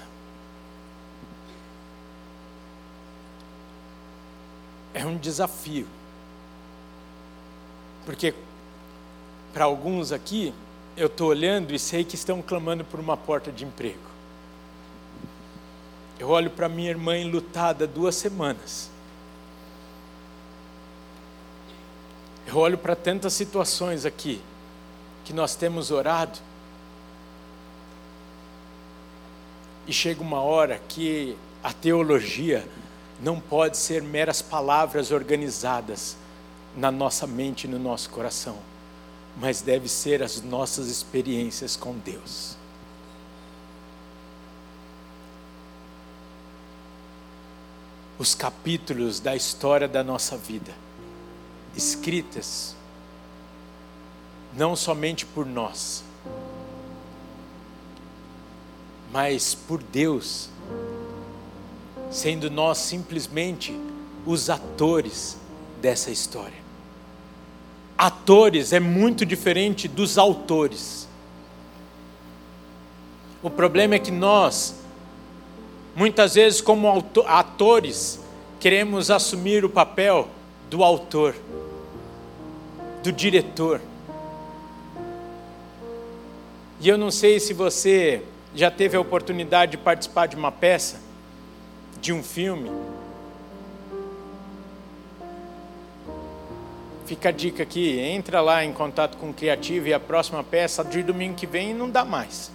um 5.11 5.19
desafio. 5.19 5.87
Porque 8.07 8.35
para 9.53 9.65
alguns 9.65 10.13
aqui, 10.13 10.55
eu 10.97 11.07
estou 11.07 11.29
olhando 11.29 11.75
e 11.75 11.79
sei 11.79 12.05
que 12.05 12.15
estão 12.15 12.41
clamando 12.41 12.85
por 12.85 13.01
uma 13.01 13.17
porta 13.17 13.51
de 13.51 13.65
emprego. 13.65 14.11
Eu 16.19 16.29
olho 16.29 16.51
para 16.51 16.69
minha 16.69 16.91
irmã 16.91 17.17
enlutada 17.17 17.87
duas 17.87 18.15
semanas. 18.15 18.91
Eu 22.47 22.57
olho 22.57 22.77
para 22.77 22.95
tantas 22.95 23.33
situações 23.33 24.05
aqui 24.05 24.41
que 25.25 25.33
nós 25.33 25.55
temos 25.55 25.91
orado. 25.91 26.39
E 29.87 29.93
chega 29.93 30.21
uma 30.21 30.41
hora 30.41 30.81
que 30.89 31.37
a 31.63 31.73
teologia 31.73 32.67
não 33.23 33.39
pode 33.39 33.77
ser 33.77 34.03
meras 34.03 34.41
palavras 34.41 35.11
organizadas 35.11 36.17
na 36.77 36.91
nossa 36.91 37.27
mente 37.27 37.65
e 37.65 37.69
no 37.69 37.79
nosso 37.79 38.09
coração, 38.11 38.57
mas 39.37 39.61
deve 39.61 39.89
ser 39.89 40.23
as 40.23 40.41
nossas 40.41 40.89
experiências 40.89 41.77
com 41.77 41.99
Deus. 41.99 42.57
Os 48.19 48.35
capítulos 48.35 49.19
da 49.19 49.35
história 49.35 49.89
da 49.89 50.05
nossa 50.05 50.37
vida 50.37 50.73
escritas 51.77 52.75
não 54.53 54.75
somente 54.75 55.25
por 55.25 55.47
nós, 55.47 56.03
mas 59.13 59.55
por 59.55 59.83
Deus, 59.83 60.49
sendo 62.11 62.51
nós 62.51 62.79
simplesmente 62.79 63.79
os 64.27 64.51
atores 64.51 65.39
dessa 65.81 66.11
história. 66.11 66.59
Atores 67.97 68.73
é 68.73 68.81
muito 68.81 69.25
diferente 69.25 69.87
dos 69.87 70.19
autores. 70.19 71.09
O 73.43 73.49
problema 73.49 73.95
é 73.95 73.99
que 73.99 74.11
nós, 74.11 74.75
muitas 75.95 76.35
vezes, 76.35 76.61
como 76.61 76.89
atores, 77.27 78.21
queremos 78.59 79.11
assumir 79.11 79.65
o 79.65 79.71
papel 79.71 80.29
do 80.69 80.85
autor 80.85 81.35
do 83.03 83.11
diretor. 83.11 83.81
E 86.81 86.89
eu 86.89 86.97
não 86.97 87.11
sei 87.11 87.41
se 87.41 87.53
você 87.53 88.23
já 88.55 88.71
teve 88.71 88.97
a 88.97 89.01
oportunidade 89.01 89.73
de 89.73 89.79
participar 89.79 90.27
de 90.27 90.37
uma 90.37 90.51
peça, 90.51 91.01
de 92.01 92.13
um 92.13 92.23
filme. 92.23 92.71
Fica 97.07 97.31
a 97.31 97.33
dica 97.33 97.63
aqui, 97.63 97.99
entra 97.99 98.41
lá 98.41 98.65
em 98.65 98.73
contato 98.73 99.17
com 99.17 99.31
o 99.31 99.35
criativo 99.35 99.89
e 99.89 99.95
a 99.95 99.99
próxima 99.99 100.45
peça 100.45 100.85
de 100.85 101.03
domingo 101.03 101.35
que 101.35 101.47
vem 101.47 101.75
não 101.75 101.91
dá 101.91 102.05
mais. 102.05 102.51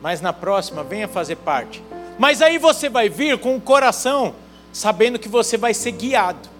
Mas 0.00 0.20
na 0.20 0.32
próxima 0.32 0.84
venha 0.84 1.08
fazer 1.08 1.36
parte. 1.36 1.82
Mas 2.18 2.42
aí 2.42 2.58
você 2.58 2.88
vai 2.88 3.08
vir 3.08 3.38
com 3.38 3.56
o 3.56 3.60
coração 3.60 4.34
sabendo 4.72 5.18
que 5.18 5.28
você 5.28 5.56
vai 5.56 5.72
ser 5.72 5.92
guiado. 5.92 6.52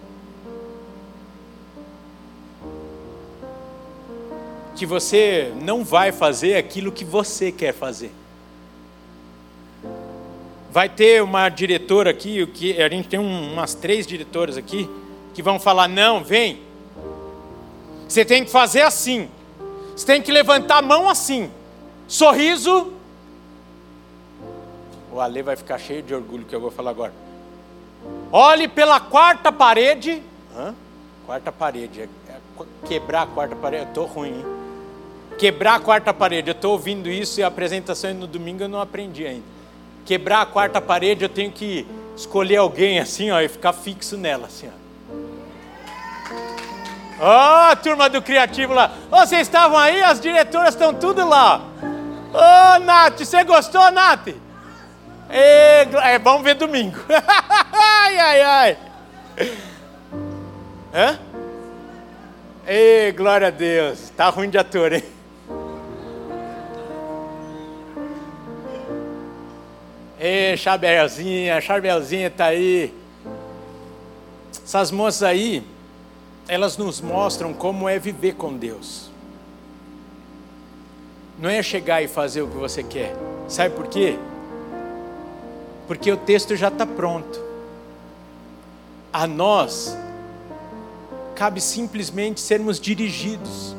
que 4.83 4.87
você 4.87 5.53
não 5.61 5.85
vai 5.85 6.11
fazer 6.11 6.57
aquilo 6.57 6.91
que 6.91 7.05
você 7.05 7.53
quer 7.53 7.73
fazer. 7.73 8.11
Vai 10.73 10.89
ter 10.89 11.23
uma 11.23 11.51
diretora 11.51 12.09
aqui, 12.09 12.47
que 12.47 12.81
a 12.81 12.89
gente 12.89 13.07
tem 13.07 13.21
umas 13.21 13.75
três 13.75 14.07
diretoras 14.07 14.57
aqui, 14.57 14.89
que 15.35 15.43
vão 15.43 15.61
falar: 15.61 15.87
não, 15.87 16.25
vem. 16.25 16.63
Você 18.09 18.25
tem 18.25 18.43
que 18.43 18.51
fazer 18.51 18.81
assim. 18.81 19.29
Você 19.95 20.07
tem 20.07 20.23
que 20.23 20.33
levantar 20.33 20.79
a 20.79 20.83
mão 20.83 21.11
assim. 21.11 21.51
Sorriso. 22.09 22.91
O 25.13 25.21
Ale 25.21 25.43
vai 25.43 25.57
ficar 25.57 25.77
cheio 25.77 26.03
de 26.03 26.15
orgulho 26.15 26.47
que 26.47 26.55
eu 26.57 26.61
vou 26.61 26.71
falar 26.71 26.91
agora. 26.91 27.13
Olhe 28.33 28.67
pela 28.67 28.99
quarta 28.99 29.53
parede. 29.53 30.23
Hã? 30.57 30.75
Quarta 31.27 31.53
parede. 31.53 32.01
É, 32.01 32.09
é 32.31 32.39
quebrar 32.89 33.23
a 33.25 33.27
quarta 33.27 33.55
parede. 33.55 33.83
Eu 33.83 33.89
estou 33.89 34.07
ruim, 34.07 34.31
hein? 34.31 34.45
Quebrar 35.39 35.75
a 35.75 35.81
quarta 35.81 36.15
parede. 36.15 36.49
Eu 36.49 36.53
estou 36.53 36.73
ouvindo 36.73 37.11
isso 37.11 37.41
e 37.41 37.43
a 37.43 37.49
apresentação 37.49 38.15
no 38.15 38.27
domingo 38.27 38.63
eu 38.63 38.69
não 38.71 38.81
aprendi 38.81 39.27
ainda. 39.27 39.62
Quebrar 40.05 40.43
a 40.43 40.47
quarta 40.47 40.81
parede, 40.81 41.25
eu 41.25 41.29
tenho 41.29 41.51
que 41.51 41.87
escolher 42.17 42.57
alguém 42.57 42.99
assim, 42.99 43.31
ó, 43.31 43.41
e 43.41 43.49
ficar 43.49 43.73
fixo 43.73 44.17
nela, 44.17 44.47
assim, 44.47 44.69
ó. 44.69 44.83
Ó, 47.25 47.71
oh, 47.71 47.77
turma 47.77 48.09
do 48.09 48.21
criativo 48.21 48.75
lá. 48.75 48.91
Oh, 49.11 49.19
vocês 49.19 49.43
estavam 49.43 49.79
aí? 49.79 50.03
As 50.03 50.21
diretoras 50.21 50.75
estão 50.75 50.93
tudo 50.93 51.25
lá. 51.27 51.63
Ô, 52.33 52.37
oh, 52.37 52.79
Nath, 52.81 53.21
você 53.21 53.45
gostou, 53.45 53.93
Nath? 53.93 54.27
E, 55.31 55.89
é, 56.03 56.19
vamos 56.19 56.43
ver 56.43 56.55
domingo. 56.55 56.99
ai, 57.73 58.19
ai, 58.19 58.41
ai. 58.41 58.79
Hã? 60.93 61.19
Ei, 62.67 63.13
glória 63.13 63.47
a 63.47 63.51
Deus. 63.51 64.11
Tá 64.17 64.29
ruim 64.29 64.51
de 64.51 64.59
ator, 64.59 64.93
hein? 64.93 65.05
Ei, 70.25 70.57
Chabelzinha, 70.57 71.61
Chabelzinha 71.61 72.29
está 72.29 72.45
aí. 72.45 72.95
Essas 74.65 74.93
moças 74.93 75.25
aí, 75.25 75.67
elas 76.47 76.77
nos 76.77 77.01
mostram 77.01 77.53
como 77.53 77.89
é 77.89 77.99
viver 77.99 78.37
com 78.37 78.57
Deus. 78.57 79.11
Não 81.37 81.51
é 81.51 81.61
chegar 81.61 82.05
e 82.05 82.07
fazer 82.07 82.41
o 82.41 82.47
que 82.47 82.57
você 82.57 82.85
quer. 82.85 83.17
Sabe 83.49 83.75
por 83.75 83.89
quê? 83.89 84.17
Porque 85.89 86.13
o 86.13 86.17
texto 86.17 86.55
já 86.55 86.69
está 86.69 86.87
pronto. 86.87 87.43
A 89.13 89.27
nós 89.27 89.99
cabe 91.35 91.61
simplesmente 91.61 92.41
sermos 92.41 92.79
dirigidos 92.79 93.75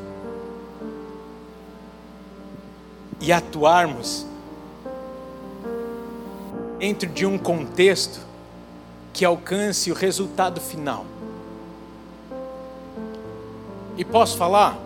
e 3.18 3.32
atuarmos 3.32 4.26
dentro 6.78 7.08
de 7.08 7.24
um 7.24 7.38
contexto 7.38 8.20
que 9.12 9.24
alcance 9.24 9.90
o 9.90 9.94
resultado 9.94 10.60
final. 10.60 11.06
E 13.96 14.04
posso 14.04 14.36
falar? 14.36 14.76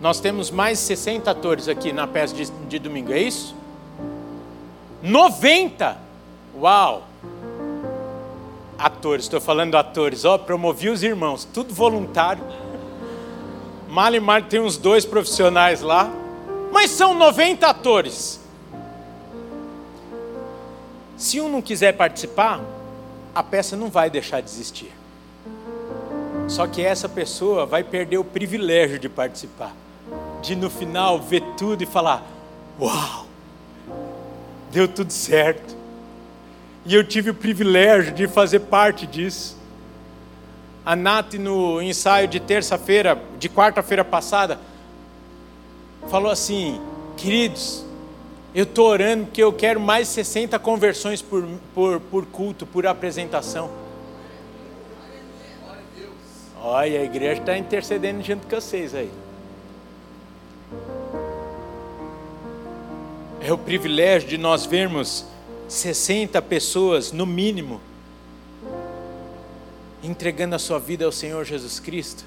Nós 0.00 0.18
temos 0.18 0.50
mais 0.50 0.78
60 0.80 1.30
atores 1.30 1.68
aqui 1.68 1.92
na 1.92 2.06
peça 2.06 2.34
de, 2.34 2.50
de 2.50 2.78
domingo, 2.78 3.12
é 3.12 3.20
isso? 3.20 3.54
90! 5.02 5.96
Uau! 6.58 7.04
Atores, 8.78 9.26
estou 9.26 9.40
falando 9.40 9.76
atores, 9.76 10.24
ó, 10.24 10.36
promovi 10.38 10.88
os 10.88 11.04
irmãos, 11.04 11.44
tudo 11.44 11.72
voluntário. 11.72 12.42
Malimar 13.88 14.48
tem 14.48 14.58
uns 14.58 14.76
dois 14.76 15.04
profissionais 15.04 15.82
lá, 15.82 16.10
mas 16.72 16.90
são 16.90 17.14
90 17.14 17.66
atores. 17.66 18.41
Se 21.22 21.40
um 21.40 21.48
não 21.48 21.62
quiser 21.62 21.92
participar, 21.92 22.60
a 23.32 23.44
peça 23.44 23.76
não 23.76 23.88
vai 23.88 24.10
deixar 24.10 24.40
de 24.40 24.50
existir. 24.50 24.90
Só 26.48 26.66
que 26.66 26.82
essa 26.84 27.08
pessoa 27.08 27.64
vai 27.64 27.84
perder 27.84 28.18
o 28.18 28.24
privilégio 28.24 28.98
de 28.98 29.08
participar, 29.08 29.72
de 30.42 30.56
no 30.56 30.68
final 30.68 31.20
ver 31.20 31.40
tudo 31.56 31.80
e 31.80 31.86
falar: 31.86 32.26
Uau, 32.76 33.28
deu 34.72 34.88
tudo 34.88 35.12
certo. 35.12 35.76
E 36.84 36.92
eu 36.92 37.06
tive 37.06 37.30
o 37.30 37.34
privilégio 37.34 38.12
de 38.12 38.26
fazer 38.26 38.58
parte 38.58 39.06
disso. 39.06 39.56
A 40.84 40.96
Nath, 40.96 41.34
no 41.34 41.80
ensaio 41.80 42.26
de 42.26 42.40
terça-feira, 42.40 43.16
de 43.38 43.48
quarta-feira 43.48 44.04
passada, 44.04 44.58
falou 46.10 46.32
assim: 46.32 46.80
Queridos, 47.16 47.91
eu 48.54 48.64
estou 48.64 48.86
orando 48.86 49.24
porque 49.26 49.42
eu 49.42 49.52
quero 49.52 49.80
mais 49.80 50.08
60 50.08 50.58
conversões 50.58 51.22
por, 51.22 51.46
por, 51.74 52.00
por 52.00 52.26
culto, 52.26 52.66
por 52.66 52.86
apresentação. 52.86 53.70
Olha, 56.60 57.00
a 57.00 57.04
igreja 57.04 57.40
está 57.40 57.56
intercedendo 57.56 58.22
junto 58.22 58.46
com 58.46 58.54
vocês 58.54 58.94
aí. 58.94 59.10
É 63.40 63.52
o 63.52 63.58
privilégio 63.58 64.28
de 64.28 64.38
nós 64.38 64.64
vermos 64.64 65.24
60 65.66 66.40
pessoas, 66.42 67.10
no 67.10 67.26
mínimo, 67.26 67.80
entregando 70.02 70.54
a 70.54 70.58
sua 70.58 70.78
vida 70.78 71.04
ao 71.04 71.10
Senhor 71.10 71.44
Jesus 71.44 71.80
Cristo 71.80 72.24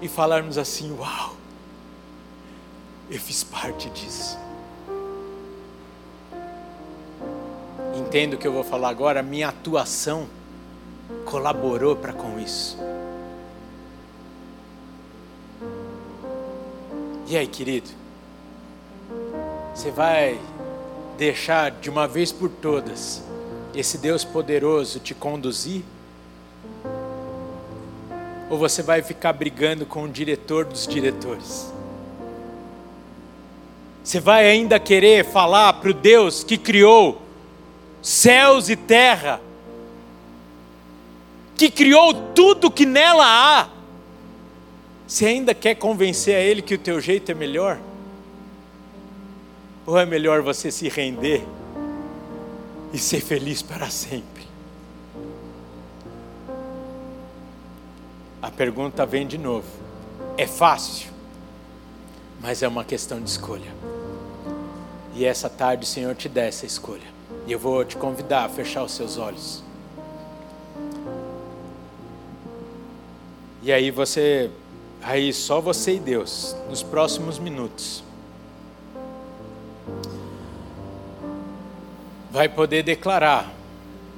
e 0.00 0.08
falarmos 0.08 0.58
assim: 0.58 0.90
Uau, 0.98 1.36
eu 3.10 3.20
fiz 3.20 3.44
parte 3.44 3.88
disso. 3.90 4.36
Entendo 7.96 8.34
o 8.34 8.36
que 8.36 8.46
eu 8.46 8.52
vou 8.52 8.64
falar 8.64 8.88
agora, 8.88 9.22
minha 9.22 9.48
atuação 9.48 10.26
colaborou 11.24 11.94
para 11.94 12.12
com 12.12 12.40
isso. 12.40 12.76
E 17.28 17.36
aí, 17.36 17.46
querido? 17.46 17.88
Você 19.74 19.90
vai 19.90 20.38
deixar 21.16 21.70
de 21.70 21.88
uma 21.88 22.06
vez 22.06 22.32
por 22.32 22.48
todas 22.48 23.22
esse 23.74 23.98
Deus 23.98 24.24
poderoso 24.24 24.98
te 24.98 25.14
conduzir? 25.14 25.82
Ou 28.50 28.58
você 28.58 28.82
vai 28.82 29.02
ficar 29.02 29.32
brigando 29.32 29.86
com 29.86 30.04
o 30.04 30.08
diretor 30.08 30.64
dos 30.64 30.86
diretores? 30.86 31.72
Você 34.02 34.20
vai 34.20 34.46
ainda 34.46 34.78
querer 34.78 35.24
falar 35.24 35.72
para 35.74 35.90
o 35.90 35.94
Deus 35.94 36.44
que 36.44 36.58
criou 36.58 37.23
céus 38.04 38.68
e 38.68 38.76
terra, 38.76 39.40
que 41.56 41.70
criou 41.70 42.12
tudo 42.34 42.70
que 42.70 42.84
nela 42.84 43.24
há, 43.24 43.68
você 45.08 45.24
ainda 45.24 45.54
quer 45.54 45.74
convencer 45.76 46.36
a 46.36 46.40
Ele 46.40 46.60
que 46.60 46.74
o 46.74 46.78
teu 46.78 47.00
jeito 47.00 47.32
é 47.32 47.34
melhor? 47.34 47.80
Ou 49.86 49.98
é 49.98 50.04
melhor 50.04 50.42
você 50.42 50.70
se 50.70 50.86
render 50.90 51.42
e 52.92 52.98
ser 52.98 53.22
feliz 53.22 53.62
para 53.62 53.88
sempre? 53.88 54.44
A 58.42 58.50
pergunta 58.50 59.06
vem 59.06 59.26
de 59.26 59.38
novo. 59.38 59.66
É 60.36 60.46
fácil, 60.46 61.10
mas 62.40 62.62
é 62.62 62.68
uma 62.68 62.84
questão 62.84 63.18
de 63.18 63.30
escolha. 63.30 63.72
E 65.14 65.24
essa 65.24 65.48
tarde 65.48 65.84
o 65.84 65.86
Senhor 65.86 66.14
te 66.14 66.28
dá 66.28 66.42
essa 66.42 66.66
escolha. 66.66 67.13
E 67.46 67.52
eu 67.52 67.58
vou 67.58 67.84
te 67.84 67.96
convidar 67.96 68.44
a 68.44 68.48
fechar 68.48 68.82
os 68.82 68.92
seus 68.92 69.18
olhos. 69.18 69.62
E 73.62 73.72
aí 73.72 73.90
você, 73.90 74.50
aí 75.02 75.32
só 75.32 75.60
você 75.60 75.94
e 75.94 75.98
Deus, 75.98 76.54
nos 76.68 76.82
próximos 76.82 77.38
minutos, 77.38 78.04
vai 82.30 82.48
poder 82.48 82.82
declarar 82.82 83.50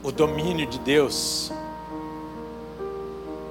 o 0.03 0.11
domínio 0.11 0.67
de 0.67 0.79
Deus 0.79 1.53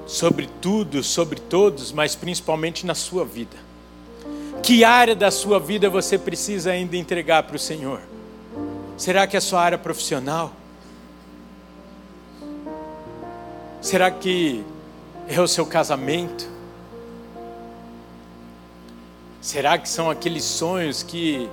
sobre 0.07 0.49
tudo, 0.61 1.03
sobre 1.03 1.39
todos, 1.39 1.91
mas 1.91 2.15
principalmente 2.15 2.85
na 2.85 2.95
sua 2.95 3.25
vida. 3.25 3.55
Que 4.63 4.83
área 4.83 5.15
da 5.15 5.29
sua 5.31 5.59
vida 5.59 5.89
você 5.89 6.17
precisa 6.17 6.71
ainda 6.71 6.97
entregar 6.97 7.43
para 7.43 7.55
o 7.55 7.59
Senhor? 7.59 8.01
Será 8.97 9.27
que 9.27 9.35
é 9.35 9.39
a 9.39 9.41
sua 9.41 9.61
área 9.61 9.77
profissional? 9.77 10.53
Será 13.81 14.09
que 14.09 14.63
é 15.27 15.39
o 15.39 15.47
seu 15.47 15.65
casamento? 15.65 16.49
Será 19.41 19.77
que 19.77 19.89
são 19.89 20.09
aqueles 20.09 20.45
sonhos 20.45 21.03
que 21.03 21.49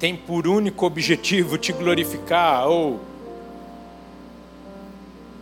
têm 0.00 0.16
por 0.16 0.48
único 0.48 0.84
objetivo 0.84 1.56
te 1.56 1.72
glorificar 1.72 2.66
ou 2.66 3.00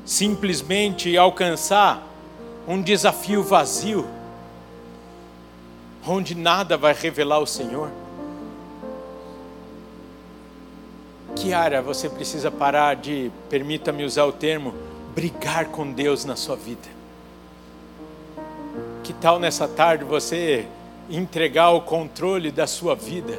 simplesmente 0.04 1.16
alcançar 1.16 2.06
um 2.68 2.80
desafio 2.80 3.42
vazio, 3.42 4.06
onde 6.06 6.34
nada 6.34 6.76
vai 6.76 6.92
revelar 6.92 7.38
o 7.38 7.46
Senhor? 7.46 8.01
Que 11.36 11.52
área 11.52 11.82
você 11.82 12.08
precisa 12.08 12.50
parar 12.50 12.96
de, 12.96 13.30
permita-me 13.48 14.04
usar 14.04 14.24
o 14.24 14.32
termo, 14.32 14.74
brigar 15.14 15.66
com 15.66 15.90
Deus 15.90 16.24
na 16.24 16.36
sua 16.36 16.56
vida? 16.56 16.88
Que 19.02 19.12
tal 19.12 19.38
nessa 19.40 19.66
tarde 19.66 20.04
você 20.04 20.66
entregar 21.10 21.70
o 21.70 21.82
controle 21.82 22.50
da 22.50 22.66
sua 22.66 22.94
vida 22.94 23.38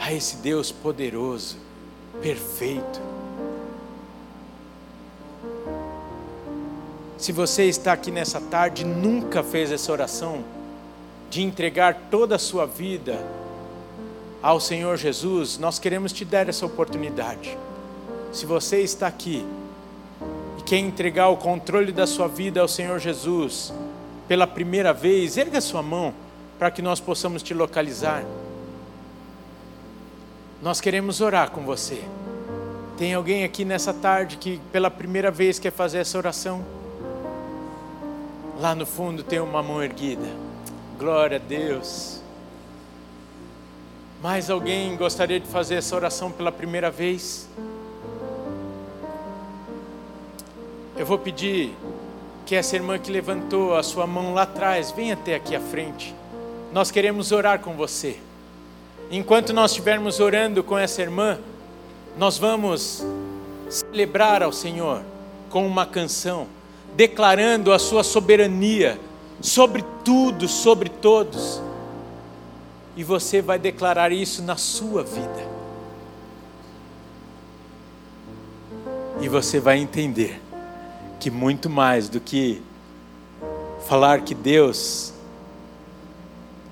a 0.00 0.12
esse 0.12 0.36
Deus 0.36 0.72
poderoso, 0.72 1.56
perfeito? 2.22 3.00
Se 7.18 7.30
você 7.30 7.66
está 7.66 7.92
aqui 7.92 8.10
nessa 8.10 8.40
tarde 8.40 8.82
e 8.82 8.84
nunca 8.84 9.44
fez 9.44 9.70
essa 9.70 9.92
oração 9.92 10.42
de 11.30 11.40
entregar 11.40 12.08
toda 12.10 12.34
a 12.34 12.38
sua 12.38 12.66
vida 12.66 13.24
ao 14.42 14.58
Senhor 14.58 14.96
Jesus, 14.96 15.56
nós 15.56 15.78
queremos 15.78 16.12
te 16.12 16.24
dar 16.24 16.48
essa 16.48 16.66
oportunidade. 16.66 17.56
Se 18.32 18.44
você 18.44 18.80
está 18.80 19.06
aqui 19.06 19.46
e 20.58 20.62
quer 20.62 20.78
entregar 20.78 21.28
o 21.28 21.36
controle 21.36 21.92
da 21.92 22.06
sua 22.06 22.26
vida 22.26 22.60
ao 22.60 22.66
Senhor 22.66 22.98
Jesus 22.98 23.72
pela 24.26 24.46
primeira 24.46 24.92
vez, 24.92 25.36
erga 25.36 25.60
sua 25.60 25.82
mão 25.82 26.12
para 26.58 26.70
que 26.70 26.82
nós 26.82 26.98
possamos 26.98 27.42
te 27.42 27.54
localizar. 27.54 28.24
Nós 30.60 30.80
queremos 30.80 31.20
orar 31.20 31.50
com 31.50 31.62
você. 31.62 32.02
Tem 32.96 33.14
alguém 33.14 33.44
aqui 33.44 33.64
nessa 33.64 33.92
tarde 33.92 34.36
que 34.36 34.60
pela 34.72 34.90
primeira 34.90 35.30
vez 35.30 35.58
quer 35.58 35.72
fazer 35.72 35.98
essa 35.98 36.18
oração? 36.18 36.64
Lá 38.60 38.74
no 38.74 38.86
fundo 38.86 39.22
tem 39.22 39.40
uma 39.40 39.62
mão 39.62 39.82
erguida. 39.82 40.28
Glória 40.98 41.36
a 41.36 41.40
Deus. 41.40 42.21
Mais 44.22 44.48
alguém 44.48 44.96
gostaria 44.96 45.40
de 45.40 45.48
fazer 45.48 45.74
essa 45.74 45.96
oração 45.96 46.30
pela 46.30 46.52
primeira 46.52 46.92
vez? 46.92 47.48
Eu 50.96 51.04
vou 51.04 51.18
pedir 51.18 51.74
que 52.46 52.54
essa 52.54 52.76
irmã 52.76 53.00
que 53.00 53.10
levantou 53.10 53.74
a 53.74 53.82
sua 53.82 54.06
mão 54.06 54.32
lá 54.32 54.42
atrás, 54.42 54.92
venha 54.92 55.14
até 55.14 55.34
aqui 55.34 55.56
à 55.56 55.60
frente. 55.60 56.14
Nós 56.72 56.88
queremos 56.88 57.32
orar 57.32 57.58
com 57.58 57.72
você. 57.72 58.16
Enquanto 59.10 59.52
nós 59.52 59.72
estivermos 59.72 60.20
orando 60.20 60.62
com 60.62 60.78
essa 60.78 61.02
irmã, 61.02 61.40
nós 62.16 62.38
vamos 62.38 63.04
celebrar 63.68 64.40
ao 64.40 64.52
Senhor 64.52 65.02
com 65.50 65.66
uma 65.66 65.84
canção, 65.84 66.46
declarando 66.94 67.72
a 67.72 67.78
sua 67.80 68.04
soberania 68.04 69.00
sobre 69.40 69.84
tudo, 70.04 70.46
sobre 70.46 70.88
todos 70.88 71.60
e 72.96 73.02
você 73.02 73.40
vai 73.40 73.58
declarar 73.58 74.12
isso 74.12 74.42
na 74.42 74.56
sua 74.56 75.02
vida. 75.02 75.50
E 79.20 79.28
você 79.28 79.60
vai 79.60 79.78
entender 79.78 80.40
que 81.20 81.30
muito 81.30 81.70
mais 81.70 82.08
do 82.08 82.20
que 82.20 82.60
falar 83.86 84.22
que 84.22 84.34
Deus 84.34 85.12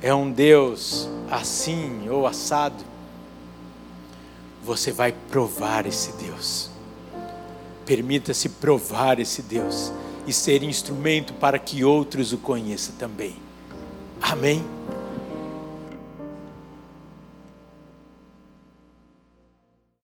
é 0.03 0.15
um 0.15 0.31
Deus 0.31 1.09
assim 1.31 2.09
ou 2.09 2.27
assado, 2.27 2.83
você 4.63 4.93
vai 4.93 5.13
provar 5.31 5.87
esse 5.87 6.13
Deus. 6.13 6.71
Permita-se 7.87 8.49
provar 8.49 9.19
esse 9.19 9.43
Deus 9.43 9.93
e 10.27 10.33
ser 10.33 10.63
instrumento 10.63 11.33
para 11.35 11.59
que 11.59 11.85
outros 11.85 12.33
o 12.33 12.39
conheçam 12.39 12.95
também. 12.97 13.37
Amém? 14.21 14.80